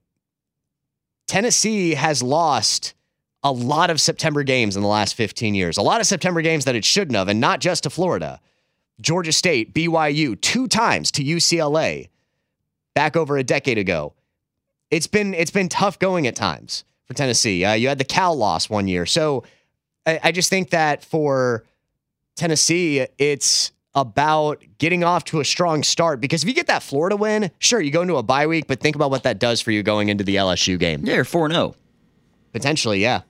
[1.27, 2.93] Tennessee has lost
[3.43, 6.65] a lot of September games in the last 15 years, a lot of September games
[6.65, 8.39] that it shouldn't have, and not just to Florida.
[9.01, 12.09] Georgia State, BYU, two times to UCLA
[12.93, 14.13] back over a decade ago.
[14.91, 17.65] It's been it's been tough going at times for Tennessee.
[17.65, 19.43] Uh, you had the Cal loss one year, so
[20.05, 21.63] I, I just think that for
[22.35, 27.15] Tennessee, it's about getting off to a strong start because if you get that Florida
[27.15, 29.71] win, sure, you go into a bye week, but think about what that does for
[29.71, 31.05] you going into the LSU game.
[31.05, 31.75] Yeah, you're 4 0.
[32.51, 33.21] Potentially, yeah.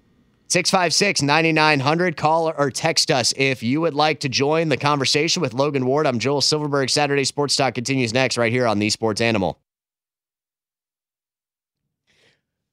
[0.47, 2.15] 656 9900.
[2.15, 6.05] Call or text us if you would like to join the conversation with Logan Ward.
[6.05, 6.89] I'm Joel Silverberg.
[6.89, 9.57] Saturday Sports Talk continues next right here on The Sports Animal.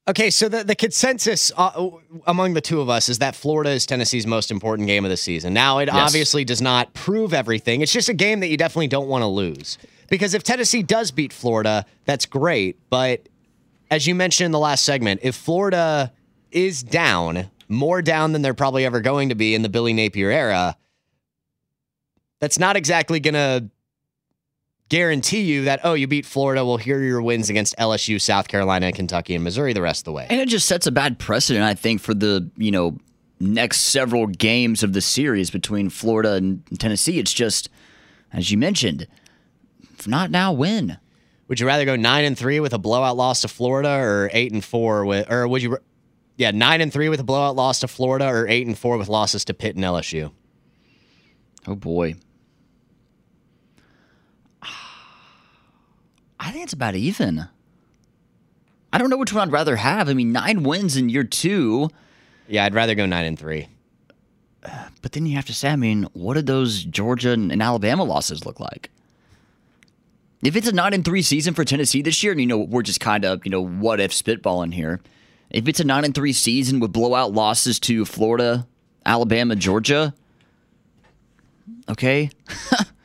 [0.08, 1.88] Okay, so the, the consensus uh,
[2.26, 5.16] among the two of us is that Florida is Tennessee's most important game of the
[5.16, 5.52] season.
[5.52, 5.94] Now, it yes.
[5.94, 7.80] obviously does not prove everything.
[7.80, 9.78] It's just a game that you definitely don't want to lose.
[10.08, 12.78] Because if Tennessee does beat Florida, that's great.
[12.88, 13.28] But
[13.90, 16.12] as you mentioned in the last segment, if Florida
[16.50, 20.30] is down, more down than they're probably ever going to be in the Billy Napier
[20.30, 20.76] era,
[22.40, 23.68] that's not exactly going to
[24.90, 26.64] guarantee you that, oh, you beat Florida.
[26.64, 30.04] Well, here are your wins against LSU, South Carolina, Kentucky, and Missouri the rest of
[30.04, 30.26] the way.
[30.28, 32.98] And it just sets a bad precedent, I think, for the, you know,
[33.38, 37.18] next several games of the series between Florida and Tennessee.
[37.18, 37.70] It's just,
[38.32, 39.06] as you mentioned,
[39.98, 40.98] if not now, when?
[41.48, 44.52] Would you rather go nine and three with a blowout loss to Florida, or eight
[44.52, 45.78] and four with, or would you
[46.36, 49.08] yeah, nine and three with a blowout loss to Florida, or eight and four with
[49.08, 50.32] losses to Pitt and LSU.
[51.66, 52.14] Oh boy.
[56.40, 57.46] I think it's about even.
[58.92, 60.08] I don't know which one I'd rather have.
[60.08, 61.90] I mean, nine wins in year two.
[62.48, 63.68] Yeah, I'd rather go nine and three.
[65.02, 68.44] But then you have to say, I mean, what did those Georgia and Alabama losses
[68.44, 68.90] look like?
[70.42, 72.82] If it's a nine and three season for Tennessee this year, and you know we're
[72.82, 75.00] just kind of you know what if spitballing here,
[75.50, 78.66] if it's a nine and three season with blowout losses to Florida,
[79.04, 80.14] Alabama, Georgia,
[81.90, 82.30] okay.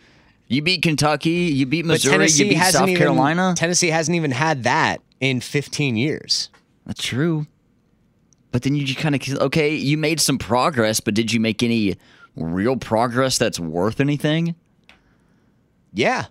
[0.47, 3.53] you beat Kentucky, you beat Missouri, you beat South even, Carolina.
[3.57, 6.49] Tennessee hasn't even had that in 15 years.
[6.85, 7.47] That's true.
[8.51, 11.61] But then you just kind of okay, you made some progress, but did you make
[11.63, 11.97] any
[12.35, 14.55] real progress that's worth anything?
[15.93, 16.25] Yeah.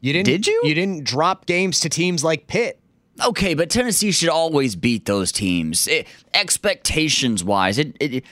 [0.00, 0.60] You didn't Did you?
[0.64, 2.80] You didn't drop games to teams like Pitt.
[3.24, 5.86] Okay, but Tennessee should always beat those teams.
[5.86, 8.24] Eh, it, expectations wise, it, it,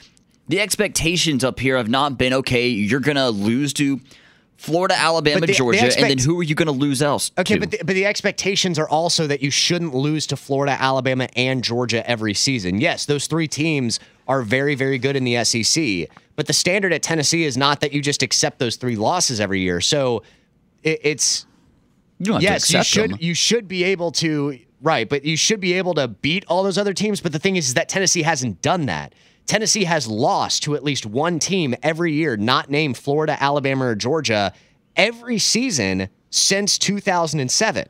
[0.47, 2.67] the expectations up here have not been okay.
[2.67, 4.01] You're gonna lose to
[4.61, 7.31] Florida, Alabama, the, Georgia, the expect- and then who are you going to lose else?
[7.35, 7.59] Okay, to?
[7.59, 11.63] but the, but the expectations are also that you shouldn't lose to Florida, Alabama, and
[11.63, 12.79] Georgia every season.
[12.79, 17.01] Yes, those three teams are very, very good in the SEC, but the standard at
[17.01, 19.81] Tennessee is not that you just accept those three losses every year.
[19.81, 20.21] So
[20.83, 21.47] it, it's
[22.19, 23.17] you yes, you should them.
[23.19, 26.79] you should be able to Right, but you should be able to beat all those
[26.79, 27.21] other teams.
[27.21, 29.13] But the thing is, is that Tennessee hasn't done that.
[29.51, 33.95] Tennessee has lost to at least one team every year, not named Florida, Alabama, or
[33.95, 34.53] Georgia,
[34.95, 37.89] every season since 2007.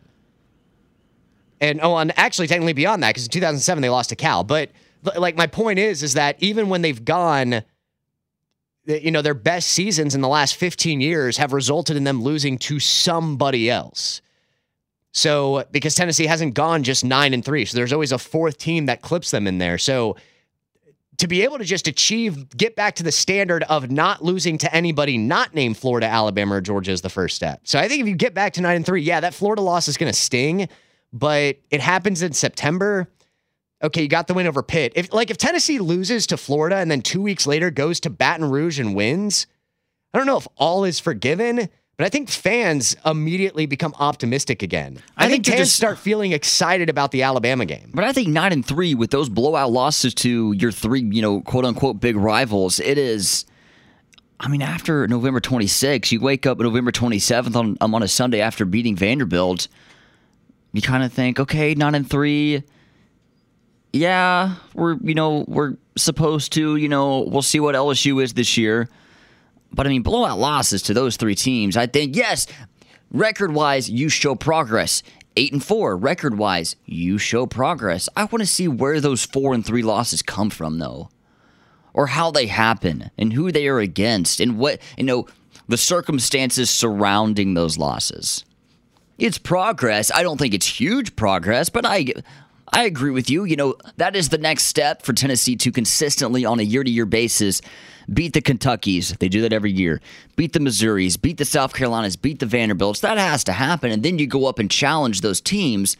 [1.59, 4.43] And oh, and actually, technically beyond that, because in 2007 they lost to Cal.
[4.43, 4.71] But
[5.15, 7.61] like my point is is that even when they've gone
[8.85, 12.57] you know their best seasons in the last 15 years have resulted in them losing
[12.57, 14.23] to somebody else.
[15.11, 18.87] So because Tennessee hasn't gone just 9 and 3, so there's always a fourth team
[18.87, 19.77] that clips them in there.
[19.77, 20.15] So
[21.21, 24.75] to be able to just achieve get back to the standard of not losing to
[24.75, 27.61] anybody not named Florida, Alabama or Georgia is the first step.
[27.63, 29.87] So I think if you get back to 9 and 3, yeah, that Florida loss
[29.87, 30.67] is going to sting,
[31.13, 33.07] but it happens in September
[33.83, 34.93] okay, you got the win over Pitt.
[34.95, 38.49] If like if Tennessee loses to Florida and then two weeks later goes to Baton
[38.49, 39.47] Rouge and wins,
[40.13, 41.69] I don't know if all is forgiven.
[42.01, 44.97] But I think fans immediately become optimistic again.
[45.17, 47.91] I, I think, think fans just, start feeling excited about the Alabama game.
[47.93, 51.41] But I think nine and three with those blowout losses to your three, you know,
[51.41, 53.45] quote unquote big rivals, it is.
[54.39, 58.41] I mean, after November 26th, you wake up November 27th on, um, on a Sunday
[58.41, 59.67] after beating Vanderbilt.
[60.73, 62.63] You kind of think, okay, nine and three
[63.93, 68.57] yeah, we're you know we're supposed to you know we'll see what LSU is this
[68.57, 68.89] year,
[69.73, 71.77] but I mean blowout losses to those three teams.
[71.77, 72.47] I think yes,
[73.11, 75.03] record wise you show progress.
[75.37, 78.09] Eight and four record wise you show progress.
[78.17, 81.09] I want to see where those four and three losses come from though,
[81.93, 85.27] or how they happen and who they are against and what you know
[85.67, 88.43] the circumstances surrounding those losses.
[89.17, 90.11] It's progress.
[90.13, 92.07] I don't think it's huge progress, but I
[92.73, 93.43] I agree with you.
[93.43, 96.89] You know, that is the next step for Tennessee to consistently, on a year to
[96.89, 97.61] year basis,
[98.11, 99.17] beat the Kentuckys.
[99.17, 100.01] They do that every year.
[100.37, 103.01] Beat the Missouris, beat the South Carolinas, beat the Vanderbilts.
[103.01, 103.91] That has to happen.
[103.91, 105.97] And then you go up and challenge those teams.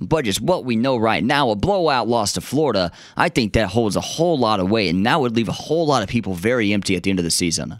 [0.00, 3.68] But just what we know right now, a blowout loss to Florida, I think that
[3.68, 4.94] holds a whole lot of weight.
[4.94, 7.24] And that would leave a whole lot of people very empty at the end of
[7.24, 7.78] the season.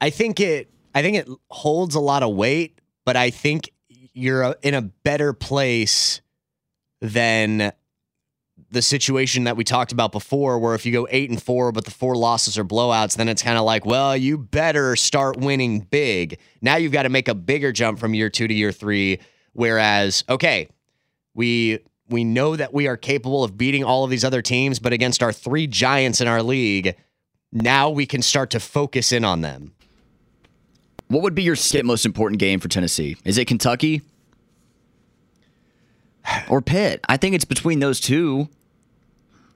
[0.00, 3.70] I think it I think it holds a lot of weight, but I think
[4.14, 6.20] you're in a better place
[7.00, 7.72] than
[8.70, 11.84] the situation that we talked about before, where if you go eight and four, but
[11.84, 15.80] the four losses are blowouts, then it's kind of like, well, you better start winning
[15.80, 16.38] big.
[16.60, 19.20] Now you've got to make a bigger jump from year two to year three.
[19.52, 20.68] Whereas, okay,
[21.34, 24.92] we we know that we are capable of beating all of these other teams, but
[24.92, 26.96] against our three giants in our league,
[27.52, 29.74] now we can start to focus in on them.
[31.08, 33.16] What would be your most important game for Tennessee?
[33.24, 34.02] Is it Kentucky?
[36.48, 37.00] or Pitt.
[37.08, 38.48] I think it's between those two.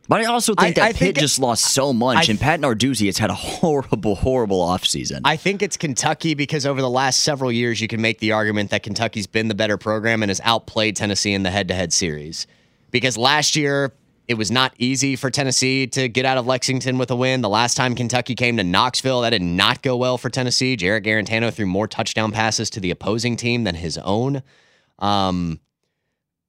[0.09, 2.41] But I also think I, that I Pitt think just lost so much, I, and
[2.41, 5.21] Pat Narduzzi has had a horrible, horrible offseason.
[5.25, 8.71] I think it's Kentucky because over the last several years, you can make the argument
[8.71, 11.93] that Kentucky's been the better program and has outplayed Tennessee in the head to head
[11.93, 12.47] series.
[12.91, 13.93] Because last year,
[14.29, 17.41] it was not easy for Tennessee to get out of Lexington with a win.
[17.41, 20.77] The last time Kentucky came to Knoxville, that did not go well for Tennessee.
[20.77, 24.43] Jarrett Guarantano threw more touchdown passes to the opposing team than his own.
[24.99, 25.61] Um,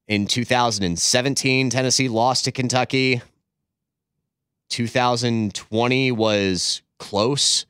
[0.07, 3.21] in 2017, Tennessee lost to Kentucky.
[4.69, 7.65] 2020 was close.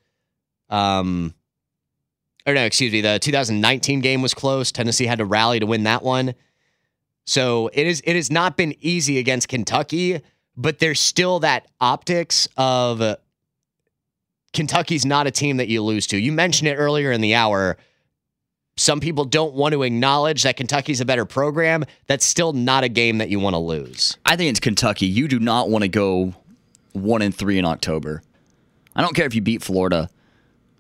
[0.70, 1.34] Um,
[2.46, 3.02] or no, excuse me.
[3.02, 4.72] The 2019 game was close.
[4.72, 6.34] Tennessee had to rally to win that one.
[7.26, 8.02] So it is.
[8.06, 10.22] It has not been easy against Kentucky,
[10.58, 13.18] but there's still that optics of
[14.52, 16.18] Kentucky's not a team that you lose to.
[16.18, 17.78] You mentioned it earlier in the hour
[18.76, 22.90] some people don't want to acknowledge that Kentucky's a better program, that's still not a
[22.90, 24.18] game that you want to lose.
[24.26, 25.06] I think it's Kentucky.
[25.06, 26.34] You do not want to go
[26.94, 28.24] one and three in October.
[28.96, 30.10] I don't care if you beat Florida.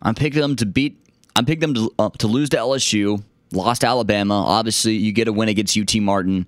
[0.01, 0.99] I'm picking them to beat.
[1.36, 3.23] I'm picking them to, uh, to lose to LSU.
[3.51, 4.34] Lost Alabama.
[4.34, 6.47] Obviously, you get a win against UT Martin.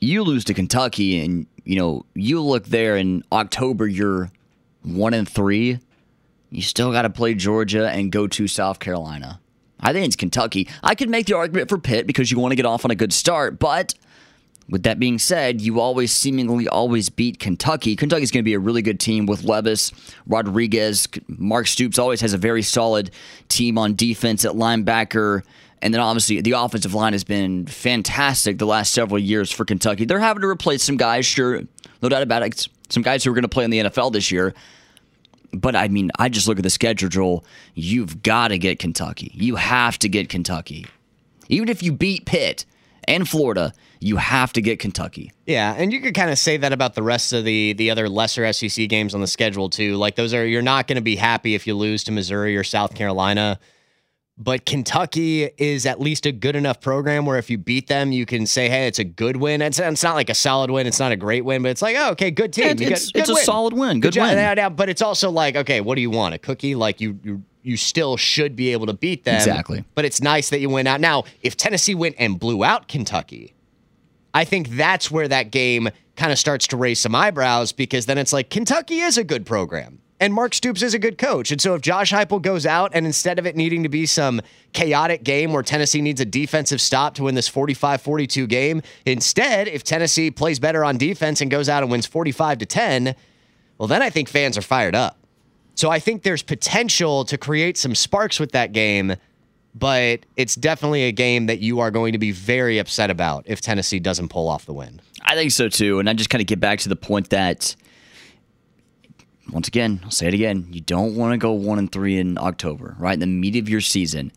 [0.00, 3.86] You lose to Kentucky, and you know you look there in October.
[3.86, 4.30] You're
[4.82, 5.78] one and three.
[6.50, 9.40] You still got to play Georgia and go to South Carolina.
[9.80, 10.68] I think it's Kentucky.
[10.82, 12.94] I could make the argument for Pitt because you want to get off on a
[12.94, 13.94] good start, but
[14.70, 17.96] with that being said, you always seemingly always beat Kentucky.
[17.96, 19.92] Kentucky's going to be a really good team with Levis,
[20.26, 23.10] Rodriguez, Mark Stoops always has a very solid
[23.48, 25.42] team on defense at linebacker.
[25.82, 30.04] And then obviously the offensive line has been fantastic the last several years for Kentucky.
[30.04, 31.62] They're having to replace some guys, sure,
[32.02, 32.68] no doubt about it.
[32.90, 34.54] Some guys who are going to play in the NFL this year.
[35.52, 37.44] But I mean, I just look at the schedule, Joel.
[37.74, 39.30] You've got to get Kentucky.
[39.34, 40.86] You have to get Kentucky.
[41.48, 42.64] Even if you beat Pitt
[43.04, 45.32] and Florida, you have to get Kentucky.
[45.46, 48.08] Yeah, and you could kind of say that about the rest of the the other
[48.08, 49.96] lesser SEC games on the schedule too.
[49.96, 52.64] Like those are you're not going to be happy if you lose to Missouri or
[52.64, 53.58] South Carolina.
[54.42, 58.24] But Kentucky is at least a good enough program where if you beat them, you
[58.24, 60.86] can say, "Hey, it's a good win." It's, it's not like a solid win.
[60.86, 63.28] It's not a great win, but it's like, "Oh, okay, good team." Yeah, it's, it's
[63.28, 64.00] a solid win.
[64.00, 64.38] Good, good win.
[64.38, 66.34] Yeah, but it's also like, okay, what do you want?
[66.34, 66.74] A cookie?
[66.74, 69.34] Like you, you, you still should be able to beat them.
[69.34, 69.84] Exactly.
[69.94, 71.02] But it's nice that you win out.
[71.02, 73.54] Now, if Tennessee went and blew out Kentucky,
[74.32, 78.16] I think that's where that game kind of starts to raise some eyebrows because then
[78.16, 81.50] it's like Kentucky is a good program and Mark Stoops is a good coach.
[81.50, 84.42] And so if Josh Heupel goes out and instead of it needing to be some
[84.74, 89.82] chaotic game where Tennessee needs a defensive stop to win this 45-42 game, instead if
[89.82, 93.14] Tennessee plays better on defense and goes out and wins 45 to 10,
[93.78, 95.16] well then I think fans are fired up.
[95.74, 99.14] So I think there's potential to create some sparks with that game,
[99.74, 103.62] but it's definitely a game that you are going to be very upset about if
[103.62, 105.00] Tennessee doesn't pull off the win.
[105.22, 105.98] I think so too.
[105.98, 107.74] And I just kind of get back to the point that
[109.52, 112.38] once again, I'll say it again, you don't want to go one and three in
[112.38, 113.14] October, right?
[113.14, 114.32] In the meat of your season.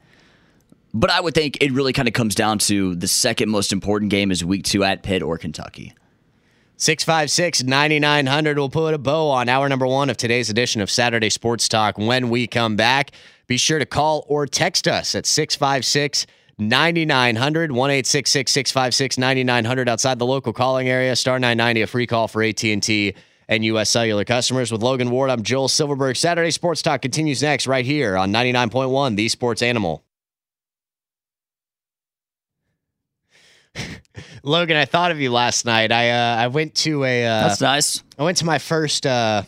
[0.93, 4.11] But I would think it really kind of comes down to the second most important
[4.11, 5.93] game is week two at Pitt or Kentucky.
[6.77, 11.29] 656 9900 will put a bow on hour number one of today's edition of Saturday
[11.29, 11.97] Sports Talk.
[11.97, 13.11] When we come back,
[13.47, 20.25] be sure to call or text us at 656 9900 1 656 9900 outside the
[20.25, 21.15] local calling area.
[21.15, 23.15] Star 990, a free call for AT&T
[23.47, 23.89] and U.S.
[23.89, 24.71] Cellular customers.
[24.71, 26.15] With Logan Ward, I'm Joel Silverberg.
[26.15, 30.03] Saturday Sports Talk continues next right here on 99.1, The Sports Animal.
[34.43, 35.91] Logan, I thought of you last night.
[35.91, 37.25] I uh, I went to a.
[37.25, 38.03] Uh, That's nice.
[38.17, 39.05] I went to my first.
[39.05, 39.43] Uh,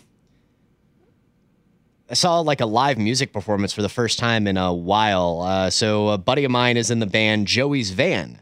[2.10, 5.42] I saw like a live music performance for the first time in a while.
[5.42, 8.42] Uh, so a buddy of mine is in the band Joey's Van,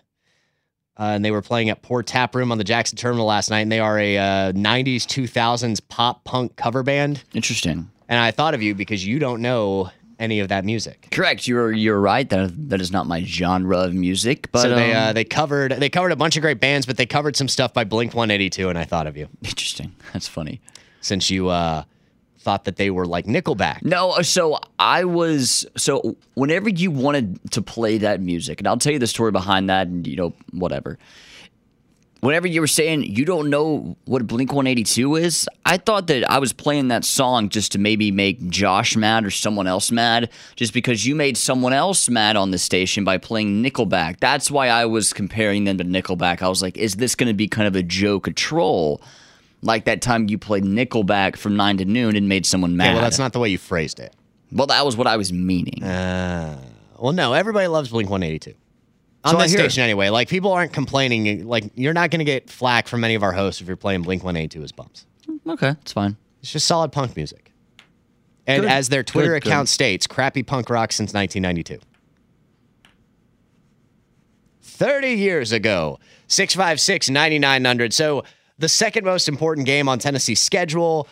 [1.00, 3.62] uh, and they were playing at Port Tap Room on the Jackson Terminal last night.
[3.62, 7.24] And they are a uh, '90s, 2000s pop punk cover band.
[7.34, 7.90] Interesting.
[8.10, 9.90] And I thought of you because you don't know
[10.20, 11.08] any of that music.
[11.12, 11.48] Correct.
[11.48, 12.30] You're you're right.
[12.30, 14.52] That that is not my genre of music.
[14.52, 16.98] But so they um, uh, they covered they covered a bunch of great bands, but
[16.98, 19.96] they covered some stuff by Blink 182, and I thought of you interesting.
[20.14, 20.62] That's funny.
[21.02, 21.84] since you uh,
[22.44, 23.84] thought that they were like Nickelback.
[23.84, 28.78] No, uh, so I was so whenever you wanted to play that music, and I'll
[28.78, 31.00] tell you the story behind that, and you know whatever.
[32.20, 36.40] Whenever you were saying you don't know what Blink 182 is, I thought that I
[36.40, 40.74] was playing that song just to maybe make Josh mad or someone else mad, just
[40.74, 44.22] because you made someone else mad on the station by playing Nickelback.
[44.22, 46.42] That's why I was comparing them to Nickelback.
[46.42, 49.02] I was like, is this going to be kind of a joke, a troll?
[49.64, 52.88] Like that time you played Nickelback from 9 to noon and made someone mad.
[52.88, 54.14] Okay, well, that's not the way you phrased it.
[54.52, 55.82] Well, that was what I was meaning.
[55.84, 56.60] Uh,
[57.00, 58.54] well, no, everybody loves Blink 182.
[59.24, 60.10] On So this station, anyway.
[60.10, 61.48] Like, people aren't complaining.
[61.48, 64.02] Like, you're not going to get flack from any of our hosts if you're playing
[64.02, 65.06] Blink 182 as bumps.
[65.48, 66.18] Okay, it's fine.
[66.42, 67.52] It's just solid punk music.
[68.46, 68.72] And Good.
[68.72, 69.50] as their Twitter Good, good.
[69.50, 71.80] account states, crappy punk rock since 1992.
[74.62, 77.94] 30 years ago, 656 9900.
[77.94, 78.24] So,
[78.64, 81.10] the second most important game on Tennessee's schedule.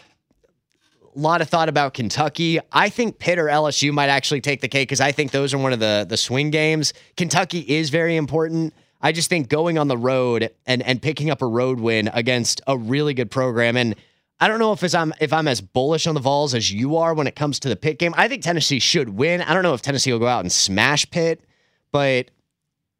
[1.13, 2.59] A lot of thought about Kentucky.
[2.71, 5.57] I think Pitt or LSU might actually take the cake because I think those are
[5.57, 6.93] one of the the swing games.
[7.17, 8.73] Kentucky is very important.
[9.01, 12.61] I just think going on the road and and picking up a road win against
[12.67, 13.95] a really good program and
[14.39, 16.95] I don't know if it's, I'm if I'm as bullish on the Vols as you
[16.97, 18.13] are when it comes to the Pitt game.
[18.17, 19.41] I think Tennessee should win.
[19.41, 21.43] I don't know if Tennessee will go out and smash Pitt,
[21.91, 22.31] but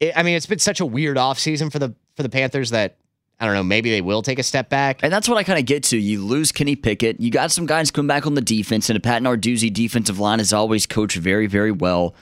[0.02, 2.98] it, I mean it's been such a weird offseason for the for the Panthers that
[3.42, 3.64] I don't know.
[3.64, 5.00] Maybe they will take a step back.
[5.02, 5.98] And that's what I kind of get to.
[5.98, 7.20] You lose Kenny Pickett.
[7.20, 10.40] You got some guys coming back on the defense, and a Pat Narduzzi defensive line
[10.40, 12.14] is always coached very, very well.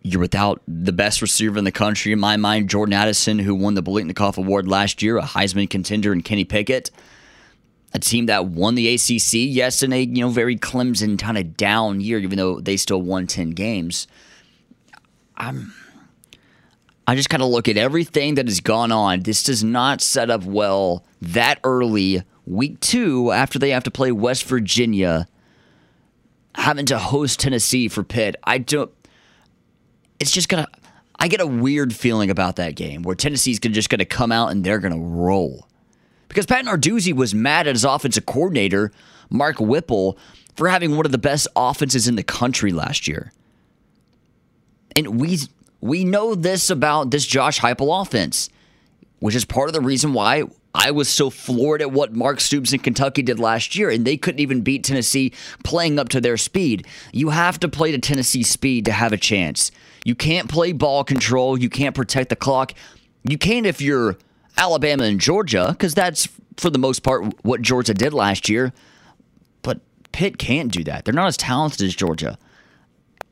[0.00, 3.74] You're without the best receiver in the country, in my mind, Jordan Addison, who won
[3.74, 6.90] the Biletnikoff Award last year, a Heisman contender, and Kenny Pickett.
[7.92, 11.54] A team that won the ACC, yes, in a you know very Clemson kind of
[11.54, 14.08] down year, even though they still won ten games.
[17.06, 19.20] I just kind of look at everything that has gone on.
[19.20, 24.10] This does not set up well that early, week two, after they have to play
[24.10, 25.26] West Virginia,
[26.54, 28.36] having to host Tennessee for Pitt.
[28.44, 28.90] I don't.
[30.18, 30.66] It's just gonna.
[31.18, 34.50] I get a weird feeling about that game where Tennessee's gonna just gonna come out
[34.50, 35.68] and they're gonna roll.
[36.28, 38.92] Because Pat Narduzzi was mad at his offensive coordinator,
[39.30, 40.18] Mark Whipple,
[40.56, 43.32] for having one of the best offenses in the country last year.
[44.96, 45.38] And we
[45.84, 48.48] we know this about this Josh Heupel offense,
[49.18, 52.72] which is part of the reason why I was so floored at what Mark Stoops
[52.72, 56.38] in Kentucky did last year, and they couldn't even beat Tennessee playing up to their
[56.38, 56.86] speed.
[57.12, 59.70] You have to play to Tennessee speed to have a chance.
[60.06, 61.58] You can't play ball control.
[61.58, 62.72] You can't protect the clock.
[63.22, 64.16] You can if you're
[64.56, 68.72] Alabama and Georgia, because that's for the most part what Georgia did last year.
[69.60, 69.80] But
[70.12, 71.04] Pitt can't do that.
[71.04, 72.38] They're not as talented as Georgia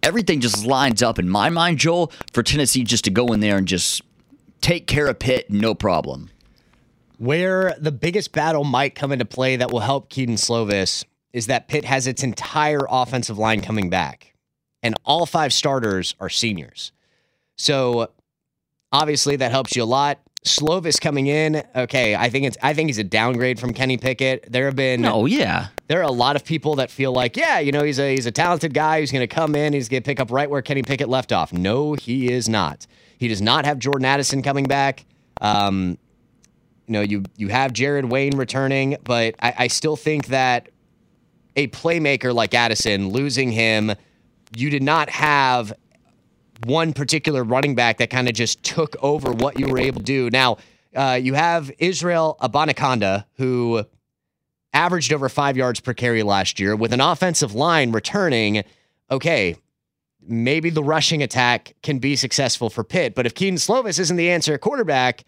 [0.02, 3.56] everything just lines up in my mind, Joel, for Tennessee just to go in there
[3.56, 4.02] and just
[4.60, 6.30] take care of Pitt, no problem.
[7.18, 11.68] Where the biggest battle might come into play that will help Kedon Slovis is that
[11.68, 14.34] Pitt has its entire offensive line coming back,
[14.82, 16.92] and all five starters are seniors.
[17.56, 18.10] So
[18.90, 20.18] obviously that helps you a lot.
[20.44, 24.50] Slovis coming in, okay, I think it's I think he's a downgrade from Kenny Pickett.
[24.50, 25.68] There have been No, yeah.
[25.86, 28.26] there are a lot of people that feel like, yeah, you know, he's a he's
[28.26, 30.60] a talented guy who's going to come in, he's going to pick up right where
[30.62, 31.52] Kenny Pickett left off.
[31.52, 32.86] No, he is not.
[33.18, 35.04] He does not have Jordan Addison coming back.
[35.40, 35.96] Um,
[36.88, 40.70] you know, you you have Jared Wayne returning, but I, I still think that
[41.54, 43.92] a playmaker like Addison, losing him,
[44.56, 45.72] you did not have
[46.64, 50.04] one particular running back that kind of just took over what you were able to
[50.04, 50.30] do.
[50.30, 50.58] Now,
[50.94, 53.84] uh, you have Israel Abanikanda, who
[54.72, 58.64] averaged over five yards per carry last year with an offensive line returning.
[59.10, 59.56] Okay,
[60.20, 64.30] maybe the rushing attack can be successful for Pitt, but if Kedon Slovis isn't the
[64.30, 65.24] answer at quarterback,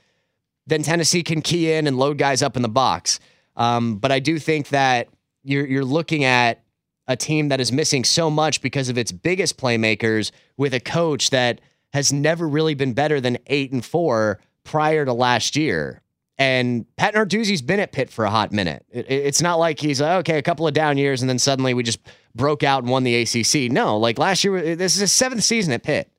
[0.66, 3.20] then Tennessee can key in and load guys up in the box.
[3.56, 5.08] Um, but I do think that
[5.42, 6.63] you're you're looking at
[7.06, 11.30] a team that is missing so much because of its biggest playmakers with a coach
[11.30, 11.60] that
[11.92, 16.00] has never really been better than eight and four prior to last year.
[16.36, 18.84] And Pat Narduzzi's been at Pitt for a hot minute.
[18.90, 21.74] It, it's not like he's like, okay, a couple of down years and then suddenly
[21.74, 22.00] we just
[22.34, 23.70] broke out and won the ACC.
[23.70, 26.10] No, like last year, uh, this is his seventh season at Pitt.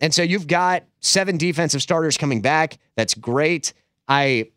[0.00, 2.78] And so you've got seven defensive starters coming back.
[2.96, 3.72] That's great.
[4.08, 4.50] I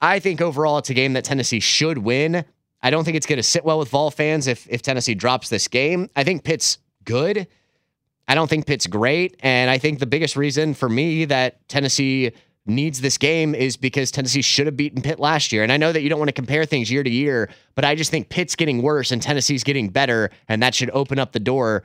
[0.00, 2.44] I think overall it's a game that Tennessee should win.
[2.82, 5.48] I don't think it's going to sit well with Vol fans if if Tennessee drops
[5.48, 6.08] this game.
[6.16, 7.46] I think Pitt's good.
[8.28, 12.30] I don't think Pitt's great, and I think the biggest reason for me that Tennessee
[12.66, 15.62] needs this game is because Tennessee should have beaten Pitt last year.
[15.62, 17.94] And I know that you don't want to compare things year to year, but I
[17.94, 21.40] just think Pitt's getting worse and Tennessee's getting better, and that should open up the
[21.40, 21.82] door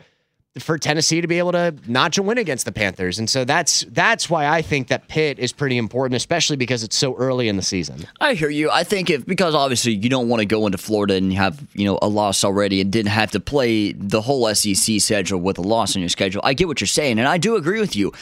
[0.59, 3.19] for Tennessee to be able to notch a win against the Panthers.
[3.19, 6.95] And so that's that's why I think that Pitt is pretty important, especially because it's
[6.95, 8.07] so early in the season.
[8.21, 8.69] I hear you.
[8.71, 11.85] I think if because obviously you don't want to go into Florida and have you
[11.85, 15.61] know a loss already and didn't have to play the whole SEC schedule with a
[15.61, 16.41] loss on your schedule.
[16.43, 18.13] I get what you're saying, and I do agree with you.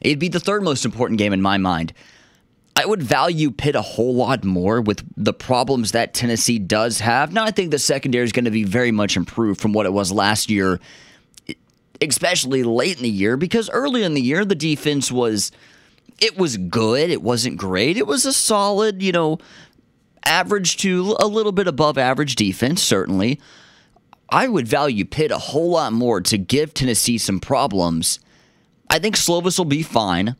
[0.00, 1.92] It'd be the third most important game in my mind.
[2.76, 7.32] I would value Pitt a whole lot more with the problems that Tennessee does have.
[7.32, 9.92] Now, I think the secondary is going to be very much improved from what it
[9.92, 10.80] was last year
[12.00, 15.52] especially late in the year, because early in the year, the defense was,
[16.20, 17.10] it was good.
[17.10, 17.96] It wasn't great.
[17.96, 19.38] It was a solid, you know,
[20.24, 23.40] average to a little bit above average defense, certainly.
[24.28, 28.20] I would value Pitt a whole lot more to give Tennessee some problems.
[28.88, 30.36] I think Slovis will be fine,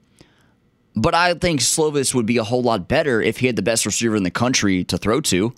[0.95, 3.87] but I think Slovis would be a whole lot better if he had the best
[3.87, 5.53] receiver in the country to throw to.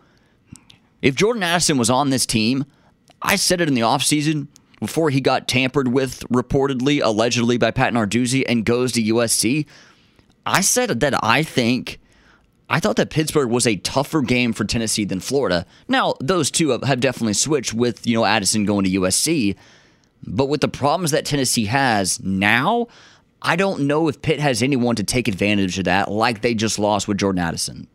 [1.02, 2.64] If Jordan Addison was on this team,
[3.20, 4.48] I said it in the offseason,
[4.82, 9.64] before he got tampered with reportedly, allegedly by Pat Narduzzi and goes to USC.
[10.44, 12.00] I said that I think
[12.68, 15.66] I thought that Pittsburgh was a tougher game for Tennessee than Florida.
[15.86, 19.54] Now, those two have definitely switched with, you know, Addison going to USC.
[20.26, 22.88] But with the problems that Tennessee has now,
[23.40, 26.80] I don't know if Pitt has anyone to take advantage of that like they just
[26.80, 27.86] lost with Jordan Addison.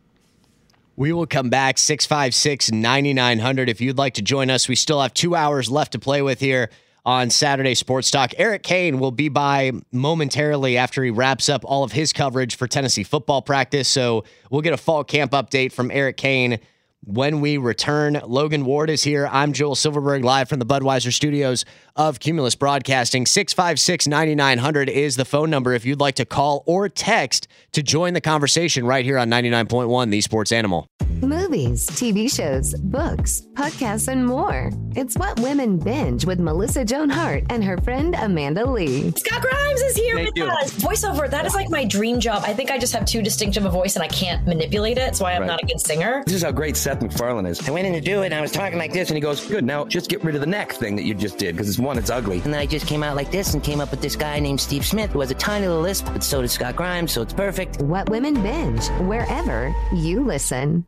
[0.98, 3.68] We will come back 656 9900.
[3.68, 6.40] If you'd like to join us, we still have two hours left to play with
[6.40, 6.70] here
[7.06, 8.32] on Saturday Sports Talk.
[8.36, 12.66] Erik Ainge will be by momentarily after he wraps up all of his coverage for
[12.66, 13.86] Tennessee football practice.
[13.86, 16.58] So we'll get a fall camp update from Erik Ainge
[17.04, 18.20] when we return.
[18.26, 19.28] Logan Ward is here.
[19.30, 21.64] I'm Joel Silverberg, live from the Budweiser studios
[21.96, 23.26] of Cumulus Broadcasting.
[23.26, 28.14] 656 9900 is the phone number if you'd like to call or text to join
[28.14, 30.86] the conversation right here on 99.1 The Sports Animal.
[31.22, 34.70] Movies, TV shows, books, podcasts, and more.
[34.94, 39.10] It's what women binge with Melissa Joan Hart and her friend Amanda Lee.
[39.16, 40.46] Scott Grimes is here Thank with you.
[40.46, 40.74] us.
[40.74, 42.44] Voiceover, that is like my dream job.
[42.46, 45.00] I think I just have too distinctive a voice and I can't manipulate it.
[45.00, 45.46] That's why I'm Right.
[45.48, 46.22] not a good singer.
[46.24, 47.68] This is how great Seth MacFarlane is.
[47.68, 49.46] I went in to do it and I was talking like this, And he goes,
[49.46, 51.78] Good, now just get rid of the neck thing that you just did, because it's
[51.78, 52.40] one, it's ugly.
[52.40, 54.58] and then I just came out like this and came up with this guy named
[54.58, 57.34] Steve Smith who has a tiny little lisp, but so does Scott Grimes, so it's
[57.34, 57.82] perfect.
[57.82, 60.86] What women binge, wherever you listen.